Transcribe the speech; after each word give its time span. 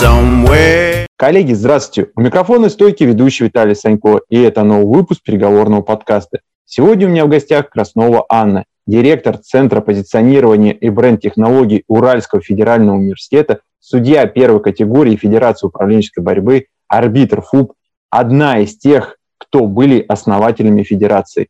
somewhere. 0.00 1.06
Коллеги, 1.16 1.52
здравствуйте. 1.52 2.10
У 2.16 2.20
микрофона 2.22 2.70
стойки 2.70 3.04
ведущий 3.04 3.44
Виталий 3.44 3.76
Санько, 3.76 4.22
и 4.30 4.40
это 4.40 4.62
новый 4.62 4.86
выпуск 4.86 5.22
переговорного 5.22 5.82
подкаста. 5.82 6.40
Сегодня 6.64 7.06
у 7.06 7.10
меня 7.10 7.26
в 7.26 7.28
гостях 7.28 7.68
Краснова 7.68 8.24
Анна, 8.28 8.64
директор 8.86 9.36
Центра 9.36 9.82
позиционирования 9.82 10.72
и 10.72 10.88
бренд-технологий 10.88 11.84
Уральского 11.88 12.40
федерального 12.40 12.96
университета, 12.96 13.60
судья 13.80 14.26
первой 14.26 14.62
категории 14.62 15.16
Федерации 15.16 15.66
управленческой 15.66 16.24
борьбы, 16.24 16.66
арбитр 16.88 17.42
ФУП, 17.42 17.74
одна 18.08 18.60
из 18.60 18.78
тех, 18.78 19.18
кто 19.36 19.66
были 19.66 20.04
основателями 20.08 20.82
Федерации. 20.84 21.48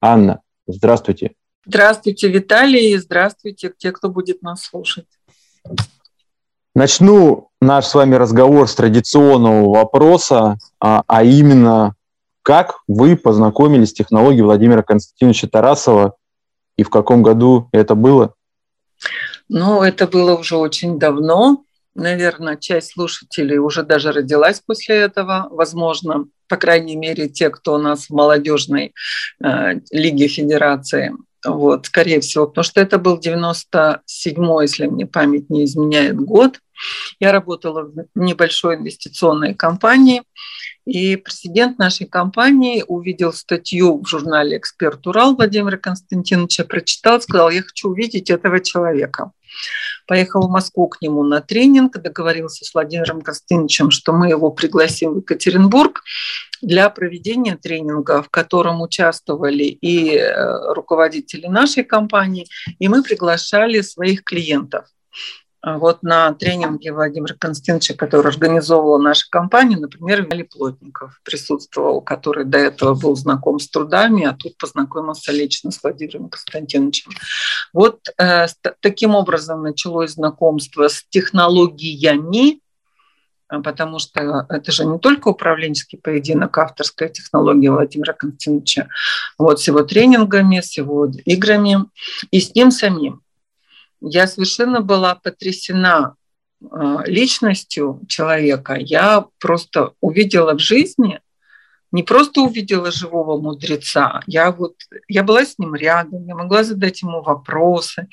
Анна, 0.00 0.40
здравствуйте. 0.66 1.32
Здравствуйте, 1.64 2.28
Виталий, 2.28 2.94
и 2.94 2.96
здравствуйте 2.96 3.72
те, 3.76 3.92
кто 3.92 4.08
будет 4.08 4.42
нас 4.42 4.62
слушать. 4.62 5.06
Начну 6.76 7.48
наш 7.58 7.86
с 7.86 7.94
вами 7.94 8.16
разговор 8.16 8.68
с 8.68 8.74
традиционного 8.74 9.74
вопроса, 9.74 10.58
а, 10.78 11.04
а 11.06 11.24
именно, 11.24 11.94
как 12.42 12.80
вы 12.86 13.16
познакомились 13.16 13.88
с 13.88 13.94
технологией 13.94 14.42
Владимира 14.42 14.82
Константиновича 14.82 15.48
Тарасова 15.48 16.16
и 16.76 16.82
в 16.82 16.90
каком 16.90 17.22
году 17.22 17.70
это 17.72 17.94
было? 17.94 18.34
Ну, 19.48 19.80
это 19.80 20.06
было 20.06 20.36
уже 20.36 20.58
очень 20.58 20.98
давно. 20.98 21.64
Наверное, 21.94 22.58
часть 22.58 22.92
слушателей 22.92 23.56
уже 23.56 23.82
даже 23.82 24.12
родилась 24.12 24.60
после 24.60 24.96
этого, 24.96 25.48
возможно, 25.50 26.26
по 26.46 26.58
крайней 26.58 26.96
мере, 26.96 27.30
те, 27.30 27.48
кто 27.48 27.76
у 27.76 27.78
нас 27.78 28.08
в 28.08 28.10
молодежной 28.10 28.92
э, 29.42 29.80
лиге 29.92 30.28
Федерации. 30.28 31.14
Вот, 31.42 31.86
скорее 31.86 32.20
всего, 32.20 32.46
потому 32.46 32.64
что 32.64 32.82
это 32.82 32.98
был 32.98 33.18
97-й, 33.18 34.62
если 34.62 34.86
мне 34.88 35.06
память 35.06 35.48
не 35.48 35.64
изменяет, 35.64 36.16
год. 36.16 36.60
Я 37.20 37.32
работала 37.32 37.84
в 37.84 38.06
небольшой 38.14 38.76
инвестиционной 38.76 39.54
компании, 39.54 40.22
и 40.86 41.16
президент 41.16 41.78
нашей 41.78 42.06
компании 42.06 42.84
увидел 42.86 43.32
статью 43.32 44.00
в 44.00 44.06
журнале 44.06 44.56
«Эксперт 44.56 45.04
Урал» 45.06 45.34
Владимира 45.34 45.76
Константиновича, 45.76 46.64
прочитал, 46.64 47.20
сказал, 47.20 47.50
я 47.50 47.62
хочу 47.62 47.88
увидеть 47.88 48.30
этого 48.30 48.60
человека. 48.60 49.32
Поехал 50.06 50.46
в 50.46 50.50
Москву 50.50 50.88
к 50.88 51.00
нему 51.02 51.24
на 51.24 51.40
тренинг, 51.40 51.98
договорился 51.98 52.64
с 52.64 52.72
Владимиром 52.72 53.22
Константиновичем, 53.22 53.90
что 53.90 54.12
мы 54.12 54.28
его 54.28 54.50
пригласим 54.52 55.14
в 55.14 55.16
Екатеринбург 55.18 56.02
для 56.62 56.88
проведения 56.90 57.56
тренинга, 57.56 58.22
в 58.22 58.28
котором 58.28 58.80
участвовали 58.80 59.64
и 59.64 60.16
э, 60.16 60.72
руководители 60.72 61.46
нашей 61.46 61.82
компании, 61.82 62.46
и 62.78 62.88
мы 62.88 63.02
приглашали 63.02 63.80
своих 63.80 64.22
клиентов. 64.22 64.86
А 65.66 65.78
вот 65.78 66.04
на 66.04 66.32
тренинге 66.32 66.92
Владимира 66.92 67.34
Константиновича, 67.34 67.94
который 67.94 68.30
организовывала 68.30 68.98
наша 68.98 69.26
компания, 69.28 69.76
например, 69.76 70.22
Виталий 70.22 70.44
Плотников 70.44 71.20
присутствовал, 71.24 72.00
который 72.02 72.44
до 72.44 72.56
этого 72.56 72.94
был 72.94 73.16
знаком 73.16 73.58
с 73.58 73.68
трудами, 73.68 74.26
а 74.26 74.32
тут 74.32 74.56
познакомился 74.58 75.32
лично 75.32 75.72
с 75.72 75.82
Владимиром 75.82 76.28
Константиновичем. 76.28 77.10
Вот 77.72 77.98
э, 78.16 78.46
таким 78.78 79.16
образом 79.16 79.64
началось 79.64 80.12
знакомство 80.12 80.86
с 80.86 81.02
технологиями, 81.10 82.60
э, 83.50 83.60
потому 83.60 83.98
что 83.98 84.46
это 84.48 84.70
же 84.70 84.84
не 84.84 85.00
только 85.00 85.30
управленческий 85.30 85.98
поединок, 85.98 86.56
авторская 86.56 87.08
технология 87.08 87.72
Владимира 87.72 88.12
Константиновича, 88.12 88.86
вот 89.36 89.60
с 89.60 89.66
его 89.66 89.82
тренингами, 89.82 90.60
с 90.60 90.78
его 90.78 91.10
играми 91.24 91.86
и 92.30 92.38
с 92.38 92.54
ним 92.54 92.70
самим 92.70 93.22
я 94.00 94.26
совершенно 94.26 94.80
была 94.80 95.14
потрясена 95.14 96.16
а, 96.70 97.02
личностью 97.06 98.00
человека. 98.08 98.74
Я 98.74 99.26
просто 99.38 99.92
увидела 100.00 100.54
в 100.54 100.58
жизни, 100.58 101.20
не 101.92 102.02
просто 102.02 102.40
увидела 102.40 102.90
живого 102.90 103.40
мудреца, 103.40 104.20
я, 104.26 104.50
вот, 104.50 104.74
я 105.08 105.22
была 105.22 105.44
с 105.44 105.58
ним 105.58 105.74
рядом, 105.74 106.26
я 106.26 106.34
могла 106.34 106.64
задать 106.64 107.00
ему 107.02 107.22
вопросы, 107.22 108.08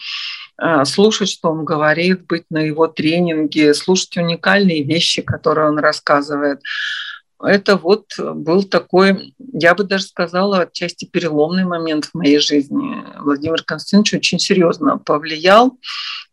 а, 0.57 0.85
слушать, 0.85 1.29
что 1.29 1.49
он 1.49 1.65
говорит, 1.65 2.25
быть 2.27 2.45
на 2.49 2.59
его 2.59 2.87
тренинге, 2.87 3.73
слушать 3.73 4.17
уникальные 4.17 4.83
вещи, 4.83 5.21
которые 5.21 5.69
он 5.69 5.79
рассказывает 5.79 6.61
это 7.43 7.77
вот 7.77 8.05
был 8.17 8.63
такой, 8.63 9.35
я 9.37 9.75
бы 9.75 9.83
даже 9.83 10.05
сказала, 10.05 10.61
отчасти 10.61 11.05
переломный 11.05 11.65
момент 11.65 12.05
в 12.05 12.15
моей 12.15 12.39
жизни. 12.39 13.03
Владимир 13.19 13.63
Константинович 13.63 14.13
очень 14.13 14.39
серьезно 14.39 14.97
повлиял 14.97 15.77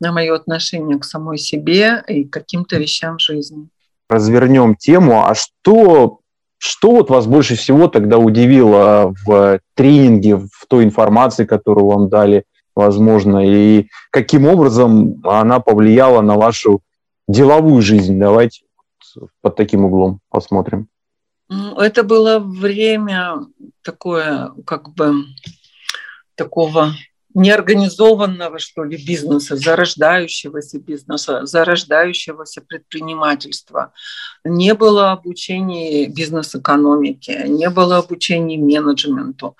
на 0.00 0.12
мое 0.12 0.34
отношение 0.34 0.98
к 0.98 1.04
самой 1.04 1.38
себе 1.38 2.02
и 2.06 2.24
к 2.24 2.32
каким-то 2.32 2.76
вещам 2.76 3.18
в 3.18 3.22
жизни. 3.22 3.68
Развернем 4.08 4.76
тему. 4.76 5.24
А 5.24 5.34
что, 5.34 6.20
что 6.58 6.92
вот 6.92 7.10
вас 7.10 7.26
больше 7.26 7.56
всего 7.56 7.88
тогда 7.88 8.18
удивило 8.18 9.14
в 9.24 9.60
тренинге, 9.74 10.36
в 10.36 10.66
той 10.68 10.84
информации, 10.84 11.44
которую 11.44 11.86
вам 11.86 12.08
дали, 12.08 12.44
возможно, 12.74 13.38
и 13.44 13.88
каким 14.10 14.46
образом 14.46 15.20
она 15.24 15.60
повлияла 15.60 16.22
на 16.22 16.36
вашу 16.36 16.82
деловую 17.28 17.82
жизнь? 17.82 18.18
Давайте 18.18 18.62
под 19.42 19.56
таким 19.56 19.84
углом 19.84 20.20
посмотрим. 20.28 20.88
Это 21.50 22.04
было 22.04 22.38
время 22.38 23.46
такое, 23.82 24.52
как 24.64 24.90
бы, 24.94 25.24
такого 26.36 26.94
неорганизованного, 27.34 28.58
что 28.58 28.84
ли, 28.84 28.96
бизнеса, 28.96 29.56
зарождающегося 29.56 30.78
бизнеса, 30.80 31.46
зарождающегося 31.46 32.60
предпринимательства. 32.60 33.92
Не 34.44 34.74
было 34.74 35.12
обучения 35.12 36.08
бизнес-экономике, 36.08 37.44
не 37.46 37.70
было 37.70 37.98
обучения 37.98 38.58
менеджменту. 38.58 39.56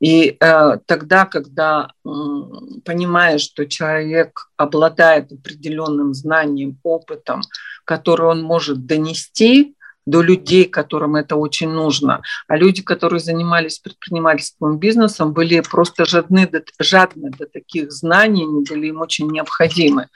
И 0.00 0.36
э, 0.38 0.78
тогда, 0.86 1.24
когда 1.24 1.88
э, 2.04 2.08
понимаешь, 2.84 3.42
что 3.42 3.64
человек 3.64 4.50
обладает 4.56 5.32
определенным 5.32 6.12
знанием, 6.14 6.78
опытом, 6.82 7.40
который 7.84 8.26
он 8.26 8.42
может 8.42 8.86
донести, 8.86 9.73
до 10.06 10.22
людей, 10.22 10.64
которым 10.66 11.16
это 11.16 11.36
очень 11.36 11.70
нужно. 11.70 12.22
А 12.46 12.56
люди, 12.56 12.82
которые 12.82 13.20
занимались 13.20 13.78
предпринимательством, 13.78 14.78
бизнесом, 14.78 15.32
были 15.32 15.60
просто 15.60 16.04
жадны 16.04 16.50
жадны 16.78 17.30
до 17.30 17.46
таких 17.46 17.92
знаний, 17.92 18.42
они 18.42 18.64
были 18.64 18.88
им 18.88 19.00
очень 19.00 19.30
необходимы. 19.30 20.08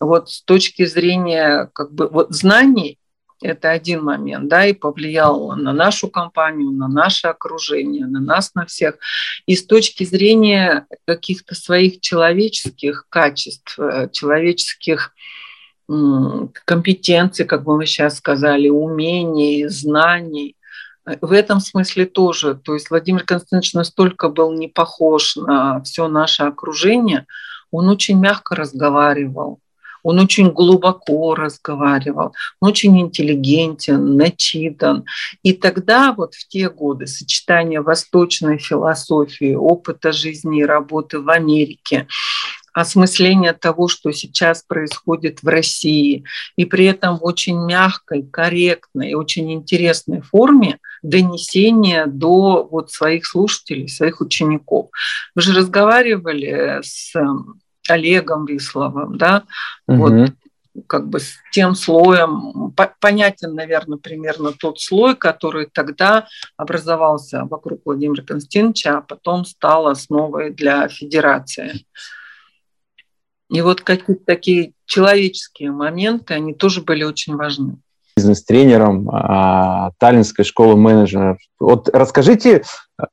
Вот 0.00 0.30
с 0.30 0.42
точки 0.42 0.84
зрения 0.86 1.70
как 1.72 1.92
бы, 1.92 2.08
вот 2.08 2.32
знаний, 2.34 2.98
это 3.42 3.70
один 3.70 4.04
момент, 4.04 4.48
да, 4.48 4.66
и 4.66 4.72
повлияло 4.72 5.54
на 5.54 5.72
нашу 5.72 6.08
компанию, 6.08 6.70
на 6.70 6.88
наше 6.88 7.28
окружение, 7.28 8.06
на 8.06 8.20
нас, 8.20 8.54
на 8.54 8.66
всех. 8.66 8.98
И 9.46 9.56
с 9.56 9.64
точки 9.64 10.04
зрения 10.04 10.86
каких-то 11.06 11.54
своих 11.54 12.00
человеческих 12.00 13.06
качеств, 13.08 13.78
э, 13.78 14.10
человеческих 14.12 15.12
компетенций, 16.64 17.44
как 17.44 17.64
бы 17.64 17.76
мы 17.76 17.86
сейчас 17.86 18.18
сказали, 18.18 18.68
умений, 18.68 19.66
знаний. 19.68 20.56
В 21.20 21.32
этом 21.32 21.60
смысле 21.60 22.06
тоже. 22.06 22.54
То 22.54 22.74
есть 22.74 22.90
Владимир 22.90 23.24
Константинович 23.24 23.74
настолько 23.74 24.28
был 24.28 24.52
не 24.52 24.68
похож 24.68 25.36
на 25.36 25.82
все 25.82 26.08
наше 26.08 26.44
окружение, 26.44 27.26
он 27.72 27.88
очень 27.88 28.18
мягко 28.18 28.54
разговаривал, 28.54 29.60
он 30.02 30.18
очень 30.18 30.50
глубоко 30.50 31.34
разговаривал, 31.34 32.34
он 32.60 32.70
очень 32.70 33.00
интеллигентен, 33.00 34.16
начитан. 34.16 35.04
И 35.42 35.52
тогда, 35.52 36.12
вот 36.12 36.34
в 36.34 36.48
те 36.48 36.68
годы, 36.68 37.06
сочетание 37.06 37.80
восточной 37.80 38.58
философии, 38.58 39.54
опыта 39.54 40.12
жизни 40.12 40.60
и 40.60 40.64
работы 40.64 41.20
в 41.20 41.28
Америке, 41.28 42.06
осмысление 42.80 43.52
того, 43.52 43.88
что 43.88 44.12
сейчас 44.12 44.62
происходит 44.62 45.42
в 45.42 45.48
России, 45.48 46.24
и 46.56 46.64
при 46.64 46.86
этом 46.86 47.18
в 47.18 47.24
очень 47.24 47.56
мягкой, 47.56 48.22
корректной, 48.22 49.14
очень 49.14 49.52
интересной 49.52 50.22
форме 50.22 50.78
донесения 51.02 52.06
до 52.06 52.66
вот 52.70 52.90
своих 52.90 53.26
слушателей, 53.26 53.88
своих 53.88 54.20
учеников. 54.20 54.88
Вы 55.34 55.42
же 55.42 55.52
разговаривали 55.54 56.80
с 56.82 57.14
Олегом 57.88 58.46
Висловым, 58.46 59.16
да, 59.18 59.44
угу. 59.86 59.96
вот 59.96 60.30
как 60.86 61.08
бы 61.08 61.20
с 61.20 61.34
тем 61.52 61.74
слоем, 61.74 62.72
понятен, 63.00 63.54
наверное, 63.54 63.98
примерно 63.98 64.52
тот 64.52 64.80
слой, 64.80 65.16
который 65.16 65.66
тогда 65.66 66.28
образовался 66.56 67.44
вокруг 67.44 67.80
Владимира 67.84 68.22
Константиновича, 68.22 68.98
а 68.98 69.00
потом 69.02 69.44
стал 69.44 69.88
основой 69.88 70.50
для 70.50 70.88
федерации. 70.88 71.84
И 73.50 73.60
вот 73.62 73.80
какие-то 73.80 74.24
такие 74.24 74.72
человеческие 74.86 75.72
моменты, 75.72 76.34
они 76.34 76.54
тоже 76.54 76.82
были 76.82 77.02
очень 77.02 77.34
важны. 77.34 77.78
Бизнес-тренером 78.16 79.08
а, 79.10 79.90
Таллинской 79.98 80.44
школы 80.44 80.76
менеджеров. 80.76 81.38
Вот 81.58 81.88
расскажите, 81.88 82.62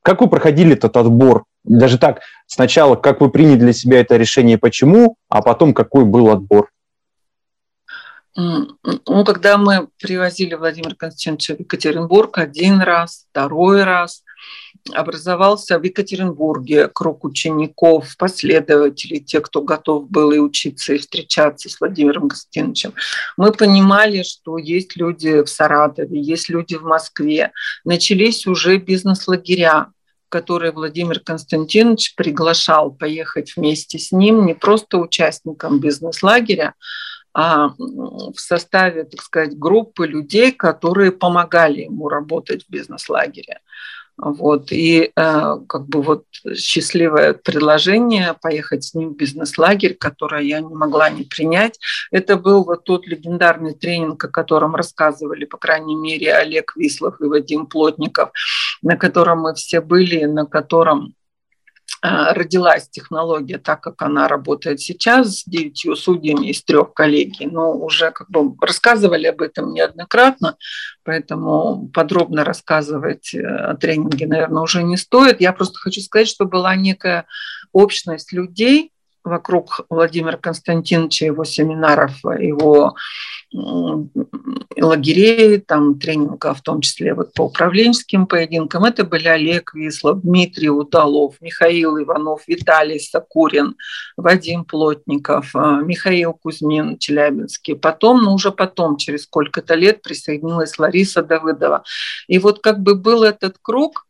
как 0.04 0.22
вы 0.22 0.30
проходили 0.30 0.74
этот 0.74 0.96
отбор? 0.96 1.46
Даже 1.64 1.98
так, 1.98 2.22
сначала, 2.46 2.96
как 2.96 3.20
вы 3.20 3.32
приняли 3.32 3.58
для 3.58 3.74
себя 3.74 4.00
это 4.00 4.16
решение, 4.16 4.58
почему, 4.60 5.16
а 5.28 5.42
потом 5.42 5.74
какой 5.74 6.06
был 6.06 6.30
отбор? 6.30 6.70
Ну, 8.36 9.26
когда 9.26 9.58
мы 9.58 9.88
привозили 10.00 10.54
Владимира 10.54 10.94
Константиновича 10.96 11.56
в 11.56 11.60
Екатеринбург 11.62 12.38
один 12.38 12.82
раз, 12.82 13.26
второй 13.32 13.84
раз, 13.84 14.24
образовался 14.94 15.80
в 15.80 15.84
Екатеринбурге 15.84 16.88
круг 16.88 17.24
учеников, 17.24 18.16
последователей, 18.18 19.20
тех, 19.20 19.44
кто 19.44 19.62
готов 19.62 20.10
был 20.10 20.32
и 20.32 20.40
учиться, 20.40 20.94
и 20.94 20.98
встречаться 20.98 21.70
с 21.70 21.80
Владимиром 21.80 22.30
Константиновичем. 22.30 22.94
Мы 23.36 23.52
понимали, 23.52 24.24
что 24.24 24.58
есть 24.58 24.96
люди 24.96 25.44
в 25.44 25.48
Саратове, 25.48 26.22
есть 26.22 26.50
люди 26.50 26.76
в 26.76 26.84
Москве. 26.84 27.52
Начались 27.84 28.48
уже 28.48 28.78
бизнес-лагеря, 28.78 29.88
которые 30.30 30.72
Владимир 30.72 31.20
Константинович 31.20 32.16
приглашал 32.16 32.92
поехать 32.92 33.54
вместе 33.56 33.98
с 33.98 34.12
ним, 34.12 34.46
не 34.46 34.54
просто 34.54 34.98
участникам 34.98 35.80
бизнес-лагеря, 35.80 36.74
а 37.34 37.70
в 37.78 38.38
составе, 38.38 39.04
так 39.04 39.22
сказать, 39.22 39.58
группы 39.58 40.08
людей, 40.08 40.52
которые 40.52 41.12
помогали 41.12 41.82
ему 41.82 42.10
работать 42.10 42.66
в 42.66 42.70
бизнес-лагере. 42.70 43.60
Вот. 44.18 44.72
И 44.72 45.12
э, 45.16 45.58
как 45.68 45.88
бы 45.88 46.02
вот 46.02 46.26
счастливое 46.56 47.34
предложение 47.34 48.36
поехать 48.42 48.84
с 48.84 48.96
ним 48.96 49.14
в 49.14 49.16
бизнес-лагерь, 49.16 49.96
которое 49.96 50.42
я 50.42 50.60
не 50.60 50.74
могла 50.74 51.10
не 51.10 51.24
принять. 51.24 51.78
Это 52.12 52.36
был 52.36 52.64
вот 52.64 52.84
тот 52.84 53.06
легендарный 53.06 53.76
тренинг, 53.76 54.24
о 54.24 54.28
котором 54.28 54.76
рассказывали, 54.76 55.46
по 55.46 55.58
крайней 55.58 55.96
мере, 55.96 56.34
Олег 56.34 56.76
Вислов 56.76 57.22
и 57.22 57.26
Вадим 57.26 57.68
Плотников, 57.68 58.32
на 58.82 58.98
котором 58.98 59.42
мы 59.42 59.54
все 59.54 59.82
были, 59.82 60.26
на 60.26 60.46
котором 60.46 61.14
родилась 62.02 62.90
технология 62.90 63.58
так, 63.58 63.82
как 63.82 64.02
она 64.02 64.28
работает 64.28 64.80
сейчас, 64.80 65.40
с 65.40 65.44
девятью 65.46 65.96
судьями 65.96 66.48
из 66.48 66.64
трех 66.64 66.94
коллегий. 66.94 67.48
Но 67.48 67.74
уже 67.74 68.12
как 68.12 68.30
бы 68.30 68.56
рассказывали 68.62 69.28
об 69.28 69.42
этом 69.42 69.74
неоднократно, 69.74 70.58
поэтому 71.04 71.90
подробно 71.94 72.44
рассказывать 72.44 73.34
э, 73.34 73.42
о 73.42 73.76
тренинге, 73.76 74.28
наверное, 74.28 74.62
уже 74.62 74.84
не 74.84 74.98
стоит. 74.98 75.42
Я 75.42 75.54
просто 75.54 75.80
хочу 75.80 76.02
сказать, 76.02 76.28
что 76.28 76.46
была 76.46 76.76
некая 76.76 77.26
общность 77.72 78.32
людей, 78.32 78.92
вокруг 79.28 79.82
Владимира 79.90 80.38
Константиновича, 80.38 81.26
его 81.26 81.44
семинаров, 81.44 82.24
его 82.24 82.96
лагерей, 83.54 85.60
там 85.60 86.00
тренингов, 86.00 86.60
в 86.60 86.62
том 86.62 86.82
числе 86.82 87.14
вот 87.14 87.34
по 87.34 87.44
управленческим 87.44 88.28
поединкам. 88.28 88.84
Это 88.84 89.06
были 89.06 89.28
Олег 89.28 89.74
Вислов, 89.74 90.22
Дмитрий 90.22 90.70
Удалов, 90.70 91.36
Михаил 91.40 91.98
Иванов, 91.98 92.44
Виталий 92.48 93.00
Сакурин, 93.00 93.76
Вадим 94.18 94.66
Плотников, 94.66 95.56
э, 95.56 95.82
Михаил 95.84 96.34
Кузьмин, 96.34 96.98
Челябинский. 96.98 97.76
Потом, 97.76 98.24
ну 98.24 98.34
уже 98.34 98.52
потом, 98.52 98.98
через 98.98 99.24
сколько-то 99.24 99.76
лет 99.76 100.02
присоединилась 100.02 100.78
Лариса 100.78 101.24
Давыдова. 101.24 101.84
И 102.28 102.40
вот 102.40 102.60
как 102.60 102.80
бы 102.80 102.96
был 102.96 103.24
этот 103.24 103.58
круг, 103.62 104.08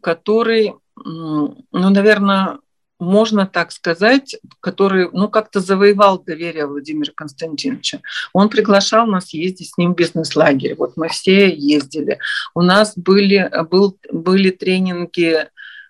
который, 0.00 0.74
ну, 1.04 1.56
наверное, 1.72 2.58
можно 2.98 3.46
так 3.46 3.72
сказать, 3.72 4.36
который 4.60 5.08
ну, 5.12 5.28
как-то 5.28 5.60
завоевал 5.60 6.22
доверие 6.22 6.66
Владимира 6.66 7.12
Константиновича. 7.14 8.00
Он 8.32 8.48
приглашал 8.48 9.06
нас 9.06 9.34
ездить 9.34 9.70
с 9.70 9.78
ним 9.78 9.92
в 9.92 9.96
бизнес-лагерь. 9.96 10.74
Вот 10.76 10.96
мы 10.96 11.08
все 11.08 11.54
ездили. 11.54 12.18
У 12.54 12.62
нас 12.62 12.94
были, 12.96 13.50
был, 13.70 13.98
были 14.10 14.50
тренинги 14.50 15.48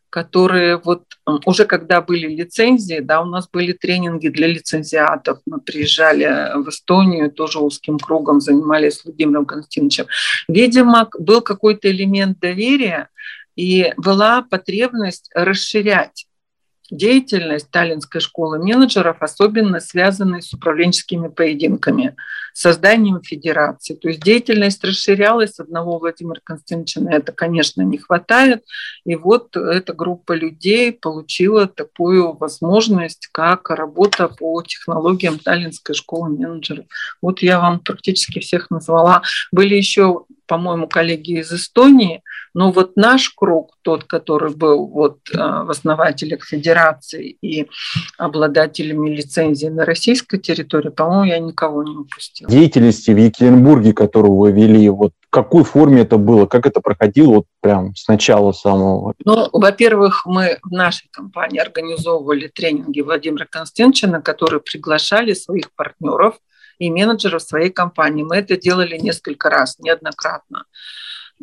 которые 0.08 0.78
вот 0.78 1.02
уже 1.44 1.66
когда 1.66 2.00
были 2.00 2.26
лицензии, 2.26 3.00
да, 3.00 3.20
у 3.20 3.26
нас 3.26 3.50
были 3.52 3.72
тренинги 3.72 4.28
для 4.28 4.46
лицензиатов. 4.46 5.40
Мы 5.44 5.60
приезжали 5.60 6.56
в 6.62 6.70
Эстонию, 6.70 7.30
тоже 7.30 7.58
узким 7.58 7.98
кругом 7.98 8.40
занимались 8.40 8.94
с 8.94 9.04
Владимиром 9.04 9.44
Константиновичем. 9.44 10.06
Видимо, 10.48 11.10
был 11.18 11.42
какой-то 11.42 11.90
элемент 11.90 12.38
доверия, 12.38 13.10
и 13.56 13.92
была 13.98 14.40
потребность 14.40 15.30
расширять 15.34 16.26
деятельность 16.90 17.70
Таллинской 17.70 18.20
школы 18.20 18.58
менеджеров, 18.58 19.18
особенно 19.20 19.80
связанной 19.80 20.42
с 20.42 20.52
управленческими 20.52 21.28
поединками, 21.28 22.14
созданием 22.52 23.22
федерации. 23.22 23.94
То 23.94 24.08
есть 24.08 24.22
деятельность 24.22 24.82
расширялась, 24.82 25.58
одного 25.58 25.98
Владимира 25.98 26.40
Константиновича 26.42 27.00
это, 27.10 27.32
конечно, 27.32 27.82
не 27.82 27.98
хватает. 27.98 28.64
И 29.04 29.14
вот 29.14 29.56
эта 29.56 29.92
группа 29.92 30.32
людей 30.32 30.92
получила 30.92 31.66
такую 31.66 32.32
возможность, 32.32 33.28
как 33.30 33.68
работа 33.70 34.28
по 34.28 34.62
технологиям 34.62 35.38
Таллинской 35.38 35.94
школы 35.94 36.30
менеджеров. 36.30 36.86
Вот 37.20 37.42
я 37.42 37.60
вам 37.60 37.80
практически 37.80 38.40
всех 38.40 38.70
назвала. 38.70 39.22
Были 39.52 39.74
еще 39.74 40.24
по-моему, 40.46 40.88
коллеги 40.88 41.40
из 41.40 41.52
Эстонии, 41.52 42.22
но 42.54 42.72
вот 42.72 42.96
наш 42.96 43.30
круг, 43.30 43.76
тот, 43.82 44.04
который 44.04 44.54
был 44.54 44.86
вот 44.86 45.18
э, 45.30 45.36
в 45.36 45.70
основателях 45.70 46.44
федерации 46.44 47.36
и 47.42 47.68
обладателями 48.16 49.10
лицензии 49.10 49.66
на 49.66 49.84
российской 49.84 50.38
территории, 50.38 50.88
по-моему, 50.88 51.24
я 51.24 51.38
никого 51.38 51.82
не 51.82 51.96
упустила. 51.96 52.50
Деятельности 52.50 53.10
в 53.10 53.16
Екатеринбурге, 53.18 53.92
которую 53.92 54.36
вы 54.36 54.52
вели, 54.52 54.88
вот 54.88 55.12
в 55.20 55.30
какой 55.30 55.64
форме 55.64 56.02
это 56.02 56.16
было, 56.16 56.46
как 56.46 56.66
это 56.66 56.80
проходило 56.80 57.34
вот 57.34 57.44
прям 57.60 57.94
с 57.94 58.08
начала 58.08 58.52
самого? 58.52 59.12
Ну, 59.24 59.48
во-первых, 59.52 60.24
мы 60.24 60.58
в 60.62 60.70
нашей 60.70 61.08
компании 61.10 61.58
организовывали 61.58 62.48
тренинги 62.48 63.02
Владимира 63.02 63.44
Константиновича, 63.44 64.06
на 64.08 64.22
которые 64.22 64.60
приглашали 64.60 65.34
своих 65.34 65.74
партнеров– 65.74 66.36
и 66.78 66.90
менеджеров 66.90 67.42
своей 67.42 67.70
компании. 67.70 68.22
Мы 68.22 68.36
это 68.36 68.56
делали 68.56 68.96
несколько 68.96 69.50
раз, 69.50 69.78
неоднократно. 69.78 70.64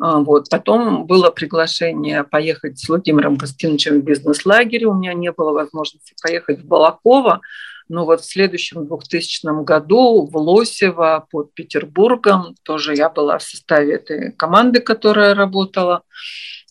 А, 0.00 0.18
вот. 0.18 0.48
Потом 0.50 1.06
было 1.06 1.30
приглашение 1.30 2.24
поехать 2.24 2.78
с 2.78 2.88
Владимиром 2.88 3.36
Константиновичем 3.36 4.00
в 4.00 4.04
бизнес-лагерь. 4.04 4.84
У 4.86 4.94
меня 4.94 5.14
не 5.14 5.32
было 5.32 5.52
возможности 5.52 6.14
поехать 6.22 6.60
в 6.60 6.66
Балаково, 6.66 7.40
но 7.88 8.04
вот 8.04 8.20
в 8.20 8.24
следующем 8.24 8.86
2000 8.86 9.64
году 9.64 10.26
в 10.26 10.36
Лосево 10.36 11.26
под 11.30 11.54
Петербургом 11.54 12.56
тоже 12.62 12.94
я 12.94 13.10
была 13.10 13.38
в 13.38 13.42
составе 13.42 13.94
этой 13.94 14.32
команды, 14.32 14.80
которая 14.80 15.34
работала 15.34 16.02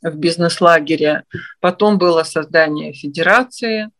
в 0.01 0.15
бизнес-лагере. 0.15 1.23
Потом 1.61 1.97
было 1.97 2.23
создание 2.23 2.93
федерации– 2.93 3.89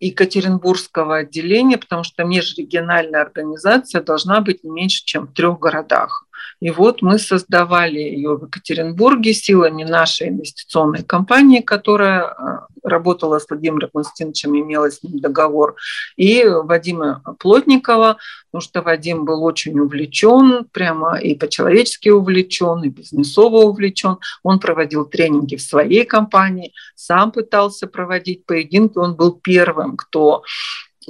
Екатеринбургского 0.00 1.18
отделения, 1.18 1.78
потому 1.78 2.02
что 2.02 2.24
межрегиональная 2.24 3.22
организация 3.22 4.02
должна 4.02 4.40
быть 4.40 4.64
не 4.64 4.70
меньше, 4.70 5.04
чем 5.04 5.26
в 5.26 5.32
трех 5.32 5.58
городах. 5.60 6.26
И 6.60 6.70
вот 6.70 7.02
мы 7.02 7.18
создавали 7.18 7.98
ее 7.98 8.36
в 8.36 8.46
Екатеринбурге 8.46 9.34
силами 9.34 9.84
нашей 9.84 10.28
инвестиционной 10.28 11.02
компании, 11.02 11.60
которая 11.60 12.24
э, 12.24 12.34
работала 12.82 13.38
с 13.38 13.48
Владимиром 13.48 13.90
Константиновичем, 13.92 14.56
имела 14.58 14.90
с 14.90 15.02
ним 15.02 15.18
договор, 15.18 15.76
и 16.16 16.44
Вадима 16.44 17.22
Плотникова, 17.38 18.18
потому 18.50 18.62
что 18.62 18.82
Вадим 18.82 19.24
был 19.24 19.42
очень 19.42 19.78
увлечен, 19.78 20.66
прямо 20.72 21.18
и 21.18 21.34
по-человечески 21.34 22.08
увлечен, 22.10 22.84
и 22.84 22.88
бизнесово 22.88 23.62
увлечен. 23.62 24.18
Он 24.42 24.60
проводил 24.60 25.06
тренинги 25.06 25.56
в 25.56 25.62
своей 25.62 26.04
компании, 26.04 26.72
сам 26.94 27.32
пытался 27.32 27.86
проводить 27.86 28.46
поединки. 28.46 28.98
Он 28.98 29.14
был 29.16 29.32
первым, 29.32 29.96
кто 29.96 30.42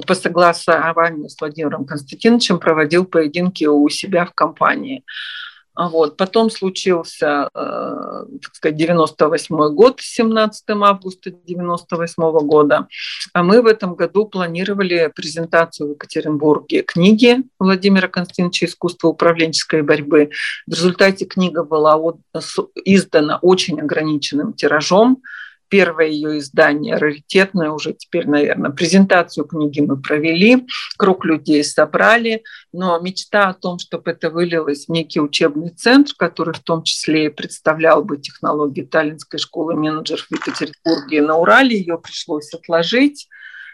по 0.05 0.15
согласованию 0.15 1.29
с 1.29 1.39
Владимиром 1.39 1.85
Константиновичем 1.85 2.59
проводил 2.59 3.05
поединки 3.05 3.65
у 3.65 3.87
себя 3.89 4.25
в 4.25 4.33
компании. 4.33 5.03
Вот. 5.75 6.15
Потом 6.15 6.49
случился, 6.49 7.49
э, 7.53 8.25
так 8.41 8.55
сказать, 8.55 8.77
98 8.77 9.69
год, 9.73 9.99
17 9.99 10.63
августа 10.69 11.31
98 11.31 12.39
года. 12.39 12.87
А 13.33 13.43
мы 13.43 13.61
в 13.61 13.67
этом 13.67 13.95
году 13.95 14.25
планировали 14.25 15.11
презентацию 15.13 15.89
в 15.89 15.91
Екатеринбурге 15.91 16.83
книги 16.83 17.43
Владимира 17.59 18.07
Константиновича 18.07 18.67
«Искусство 18.67 19.09
управленческой 19.09 19.81
борьбы». 19.81 20.29
В 20.65 20.71
результате 20.71 21.25
книга 21.25 21.63
была 21.63 21.99
издана 22.85 23.39
очень 23.41 23.81
ограниченным 23.81 24.53
тиражом 24.53 25.21
первое 25.69 26.07
ее 26.07 26.39
издание, 26.39 26.97
раритетное 26.97 27.71
уже 27.71 27.93
теперь, 27.93 28.27
наверное. 28.27 28.71
Презентацию 28.71 29.45
книги 29.45 29.81
мы 29.81 30.01
провели, 30.01 30.65
круг 30.97 31.25
людей 31.25 31.63
собрали, 31.63 32.43
но 32.71 32.99
мечта 32.99 33.49
о 33.49 33.53
том, 33.53 33.79
чтобы 33.79 34.11
это 34.11 34.29
вылилось 34.29 34.85
в 34.85 34.89
некий 34.89 35.19
учебный 35.19 35.69
центр, 35.69 36.13
который 36.17 36.53
в 36.53 36.59
том 36.59 36.83
числе 36.83 37.25
и 37.25 37.29
представлял 37.29 38.03
бы 38.03 38.17
технологии 38.17 38.83
Таллинской 38.83 39.39
школы 39.39 39.75
менеджеров 39.75 40.27
в 40.27 40.31
Екатеринбурге 40.31 41.17
и 41.17 41.21
на 41.21 41.37
Урале, 41.37 41.77
ее 41.77 41.97
пришлось 41.97 42.53
отложить. 42.53 43.27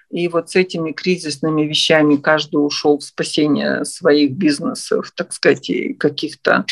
И 0.10 0.28
вот 0.28 0.50
с 0.50 0.56
этими 0.58 0.92
кризисными 0.92 1.64
вещами 1.64 2.18
каждый 2.18 2.58
ушел 2.58 3.00
в 3.00 3.04
спасение 3.04 3.86
своих 3.86 4.32
бизнесов, 4.32 5.12
так 5.16 5.32
сказать, 5.32 5.72
каких-то 5.98 6.66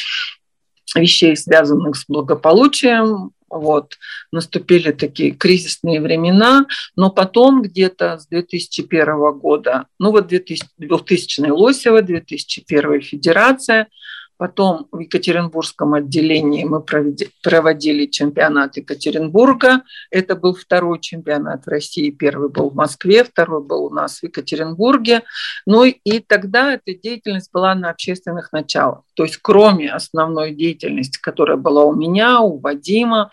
вещей, 0.96 1.38
связанных 1.38 1.96
с 1.96 2.06
благополучием 2.08 3.32
вот, 3.50 3.98
наступили 4.32 4.92
такие 4.92 5.32
кризисные 5.32 6.02
времена, 6.02 6.66
но 6.96 7.10
потом 7.10 7.62
где-то 7.62 8.20
с 8.20 8.28
2001 8.28 9.40
года, 9.40 9.86
ну 10.00 10.12
вот 10.12 10.28
2000, 10.28 10.68
2000 10.78 11.50
Лосева, 11.50 12.02
2001 12.02 13.02
Федерация– 13.02 13.88
Потом 14.40 14.88
в 14.94 15.00
Екатеринбургском 15.00 15.96
отделении 15.96 16.64
мы 16.64 16.82
проводили 17.44 18.06
чемпионат 18.06 18.78
Екатеринбурга. 18.78 19.82
Это 20.12 20.38
был 20.38 20.56
второй 20.56 21.02
чемпионат 21.02 21.66
в 21.66 21.68
России. 21.68 22.10
Первый 22.10 22.48
был 22.48 22.70
в 22.70 22.76
Москве, 22.76 23.26
второй 23.26 23.62
был 23.62 23.84
у 23.88 23.90
нас 23.90 24.20
в 24.20 24.24
Екатеринбурге. 24.24 25.24
Ну 25.66 25.84
и 25.84 26.20
тогда 26.20 26.76
эта 26.76 26.94
деятельность 26.98 27.52
была 27.52 27.76
на 27.76 27.90
общественных 27.90 28.54
началах. 28.54 29.02
То 29.14 29.24
есть 29.24 29.40
кроме 29.42 29.92
основной 29.92 30.52
деятельности, 30.56 31.20
которая 31.20 31.58
была 31.58 31.84
у 31.84 31.94
меня, 31.94 32.40
у 32.40 32.60
Вадима, 32.60 33.32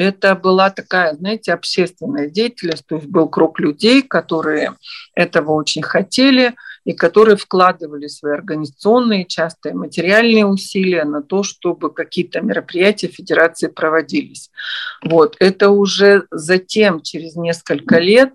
это 0.00 0.34
была 0.34 0.70
такая, 0.70 1.14
знаете, 1.14 1.52
общественная 1.52 2.28
деятельность. 2.28 2.86
То 2.86 2.96
есть 2.96 3.08
был 3.08 3.28
круг 3.28 3.60
людей, 3.60 4.02
которые 4.02 4.74
этого 5.14 5.52
очень 5.52 5.82
хотели– 5.82 6.54
и 6.84 6.92
которые 6.92 7.36
вкладывали 7.36 8.06
свои 8.06 8.32
организационные, 8.32 9.26
часто 9.26 9.70
и 9.70 9.74
материальные 9.74 10.46
усилия 10.46 11.04
на 11.04 11.22
то, 11.22 11.42
чтобы 11.42 11.92
какие-то 11.92 12.40
мероприятия 12.40 13.08
федерации 13.08 13.68
проводились. 13.68 14.50
Вот. 15.02 15.36
Это 15.38 15.70
уже 15.70 16.26
затем, 16.30 17.02
через 17.02 17.36
несколько 17.36 17.98
лет, 17.98 18.32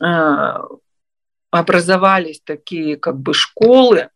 а, 0.00 0.60
образовались 1.50 2.42
такие 2.44 2.96
как 2.96 3.18
бы 3.18 3.32
школы, 3.32 4.10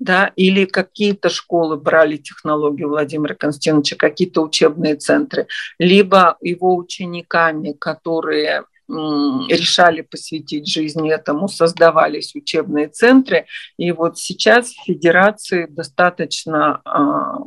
да, 0.00 0.32
или 0.34 0.64
какие-то 0.64 1.28
школы 1.28 1.76
брали 1.76 2.16
технологию 2.16 2.88
Владимира 2.88 3.34
Константиновича, 3.34 3.96
какие-то 3.96 4.42
учебные 4.42 4.96
центры, 4.96 5.46
либо 5.78 6.36
его 6.40 6.74
учениками, 6.74 7.72
которые 7.72 8.64
решали 8.88 10.00
посвятить 10.00 10.66
жизни 10.66 11.12
этому, 11.12 11.46
создавались 11.48 12.34
учебные 12.34 12.88
центры. 12.88 13.46
И 13.76 13.92
вот 13.92 14.18
сейчас 14.18 14.70
в 14.70 14.84
Федерации 14.84 15.66
достаточно 15.66 16.80
а, 16.84 17.38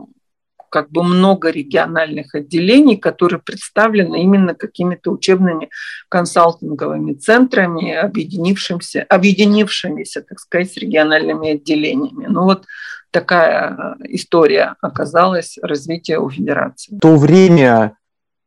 как 0.73 0.89
бы 0.89 1.03
много 1.03 1.51
региональных 1.51 2.33
отделений, 2.33 2.97
которые 2.97 3.39
представлены 3.39 4.23
именно 4.23 4.55
какими-то 4.55 5.11
учебными 5.11 5.69
консалтинговыми 6.09 7.13
центрами, 7.13 7.93
объединившимися, 7.93 9.05
объединившимися, 9.07 10.21
так 10.21 10.39
сказать, 10.39 10.73
с 10.73 10.77
региональными 10.77 11.51
отделениями. 11.51 12.25
Ну 12.27 12.45
вот 12.45 12.65
такая 13.11 13.95
история 14.09 14.73
оказалась 14.81 15.59
развития 15.61 16.17
у 16.17 16.31
Федерации. 16.31 16.95
В 16.95 16.99
то 16.99 17.17
время 17.17 17.95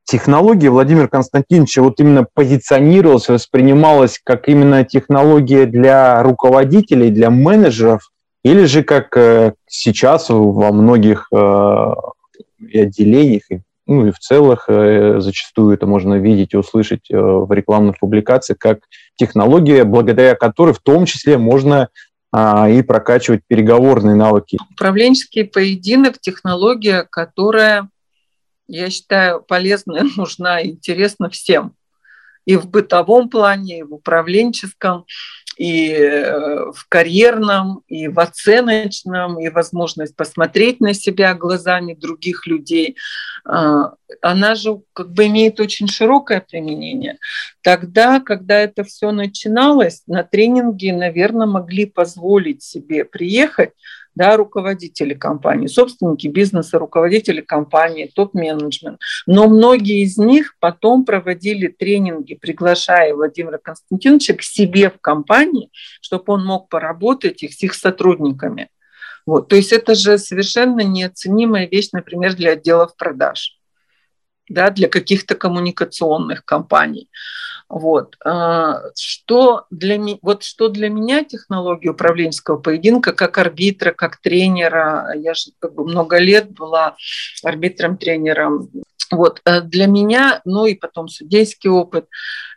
технология 0.03 0.71
Владимира 0.71 1.07
Константиновича 1.07 1.81
вот 1.81 2.01
именно 2.01 2.27
позиционировалась, 2.35 3.29
воспринималась 3.29 4.21
как 4.25 4.49
именно 4.49 4.83
технология 4.85 5.67
для 5.67 6.21
руководителей, 6.25 7.11
для 7.11 7.31
менеджеров, 7.31 8.11
или 8.43 8.65
же 8.65 8.83
как 8.83 9.17
э, 9.17 9.53
сейчас 9.69 10.27
во 10.29 10.73
многих 10.73 11.29
э, 12.61 12.83
отделениях, 12.83 13.43
ну 13.87 14.09
и 14.09 14.11
в 14.11 14.19
целых 14.19 14.67
э, 14.69 15.21
зачастую 15.21 15.75
это 15.75 15.87
можно 15.87 16.15
видеть 16.15 16.55
и 16.55 16.57
услышать 16.57 17.07
в 17.09 17.53
рекламных 17.53 17.99
публикациях, 17.99 18.59
как 18.59 18.81
технология, 19.17 19.85
благодаря 19.85 20.35
которой 20.35 20.75
в 20.75 20.81
том 20.81 21.07
числе 21.07 21.39
можно 21.39 21.89
а, 22.33 22.69
и 22.69 22.83
прокачивать 22.83 23.43
переговорные 23.47 24.17
навыки. 24.17 24.59
Управленческий 24.73 25.45
поединок– 25.45 26.19
технология, 26.21 27.05
которая 27.05 27.89
я 28.69 28.91
считаю, 28.91 29.43
полезная, 29.43 30.05
нужна 30.17 30.61
и 30.61 30.71
интересна 30.71 31.31
всем. 31.31 31.75
И 32.45 32.57
в 32.57 32.69
бытовом 32.69 33.29
плане, 33.29 33.81
и 33.81 33.83
в 33.83 33.95
управленческом, 33.95 35.05
и 35.57 35.91
э, 35.91 36.71
в 36.73 36.87
карьерном, 36.89 37.83
и 37.89 38.09
в 38.09 38.21
оценочном, 38.21 39.41
и 39.41 39.49
возможность 39.49 40.15
посмотреть 40.15 40.81
на 40.81 40.93
себя 40.93 41.35
глазами 41.35 41.95
других 41.95 42.47
людей. 42.47 42.97
А, 43.45 43.95
она 44.21 44.55
же 44.55 44.81
как 44.93 45.13
бы 45.13 45.27
имеет 45.27 45.59
очень 45.59 45.89
широкое 45.89 46.45
применение. 46.47 47.19
Тогда, 47.63 48.21
когда 48.21 48.59
это 48.61 48.85
все 48.85 49.11
начиналось, 49.13 50.03
на 50.07 50.23
тренинги, 50.23 50.91
наверное, 50.91 51.47
могли 51.47 51.87
позволить 51.87 52.63
себе 52.63 53.05
приехать 53.05 53.71
да, 54.17 54.37
руководители 54.37 55.15
компании, 55.15 55.69
собственники 55.69 56.27
бизнеса, 56.27 56.79
руководители 56.79 57.43
компании, 57.43 58.11
топ-менеджмент. 58.13 58.99
Но 59.27 59.47
многие 59.47 60.03
из 60.03 60.17
них 60.17 60.57
потом 60.59 61.05
проводили 61.05 61.69
тренинги, 61.69 62.35
приглашая 62.35 63.15
Владимира 63.15 63.59
Константиновича 63.59 64.35
к 64.35 64.43
себе 64.43 64.91
в 64.91 64.99
компании, 65.01 65.71
чтобы 66.01 66.33
он 66.33 66.45
мог 66.45 66.69
поработать 66.69 67.43
их 67.43 67.53
с 67.53 67.63
их 67.63 67.75
сотрудниками. 67.75 68.71
Вот. 69.27 69.49
То 69.49 69.57
есть 69.57 69.73
это 69.73 69.95
же 69.95 70.19
совершенно 70.19 70.81
неоценимая 70.81 71.69
вещь, 71.69 71.91
например, 71.93 72.35
для 72.35 72.53
отделов 72.53 72.97
продаж, 72.97 73.59
да, 74.49 74.71
для 74.71 74.89
каких-то 74.89 75.35
коммуникационных 75.35 76.45
компаний. 76.45 77.09
Вот. 77.69 78.17
А, 78.25 78.81
что 78.95 79.67
для, 79.71 79.99
вот 80.23 80.45
что 80.45 80.69
для 80.69 80.89
меня 80.89 81.25
технология 81.25 81.91
управленческого 81.91 82.59
поединка, 82.59 83.13
как 83.13 83.39
арбитра, 83.39 83.93
как 83.93 84.19
тренера, 84.19 85.13
я 85.17 85.35
же 85.35 85.51
как 85.59 85.75
бы 85.75 85.85
много 85.85 86.19
лет 86.19 86.53
была 86.53 86.97
арбитром-тренером, 87.43 88.71
вот, 89.11 89.41
э, 89.45 89.61
для 89.63 89.87
меня, 89.87 90.41
ну 90.45 90.67
и 90.67 90.75
потом 90.75 91.09
судейский 91.09 91.71
опыт, 91.71 92.07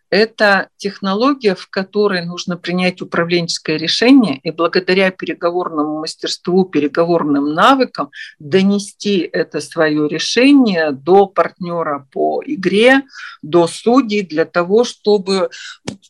это 0.10 0.70
технология, 0.78 1.56
в 1.56 1.68
которой 1.70 2.26
нужно 2.26 2.58
принять 2.58 3.02
управленческое 3.02 3.78
решение 3.78 4.40
и 4.44 4.52
благодаря 4.52 5.12
переговорному 5.12 6.00
мастерству, 6.00 6.66
переговорным 6.66 7.54
навыкам 7.54 8.10
донести 8.40 9.20
это 9.20 9.62
свое 9.62 10.08
решение 10.08 10.92
до 10.92 11.28
партнера 11.28 12.08
по 12.12 12.42
игре, 12.46 13.04
до 13.42 13.68
судей, 13.68 14.24
для 14.24 14.46
того, 14.46 14.84
чтобы 14.84 15.50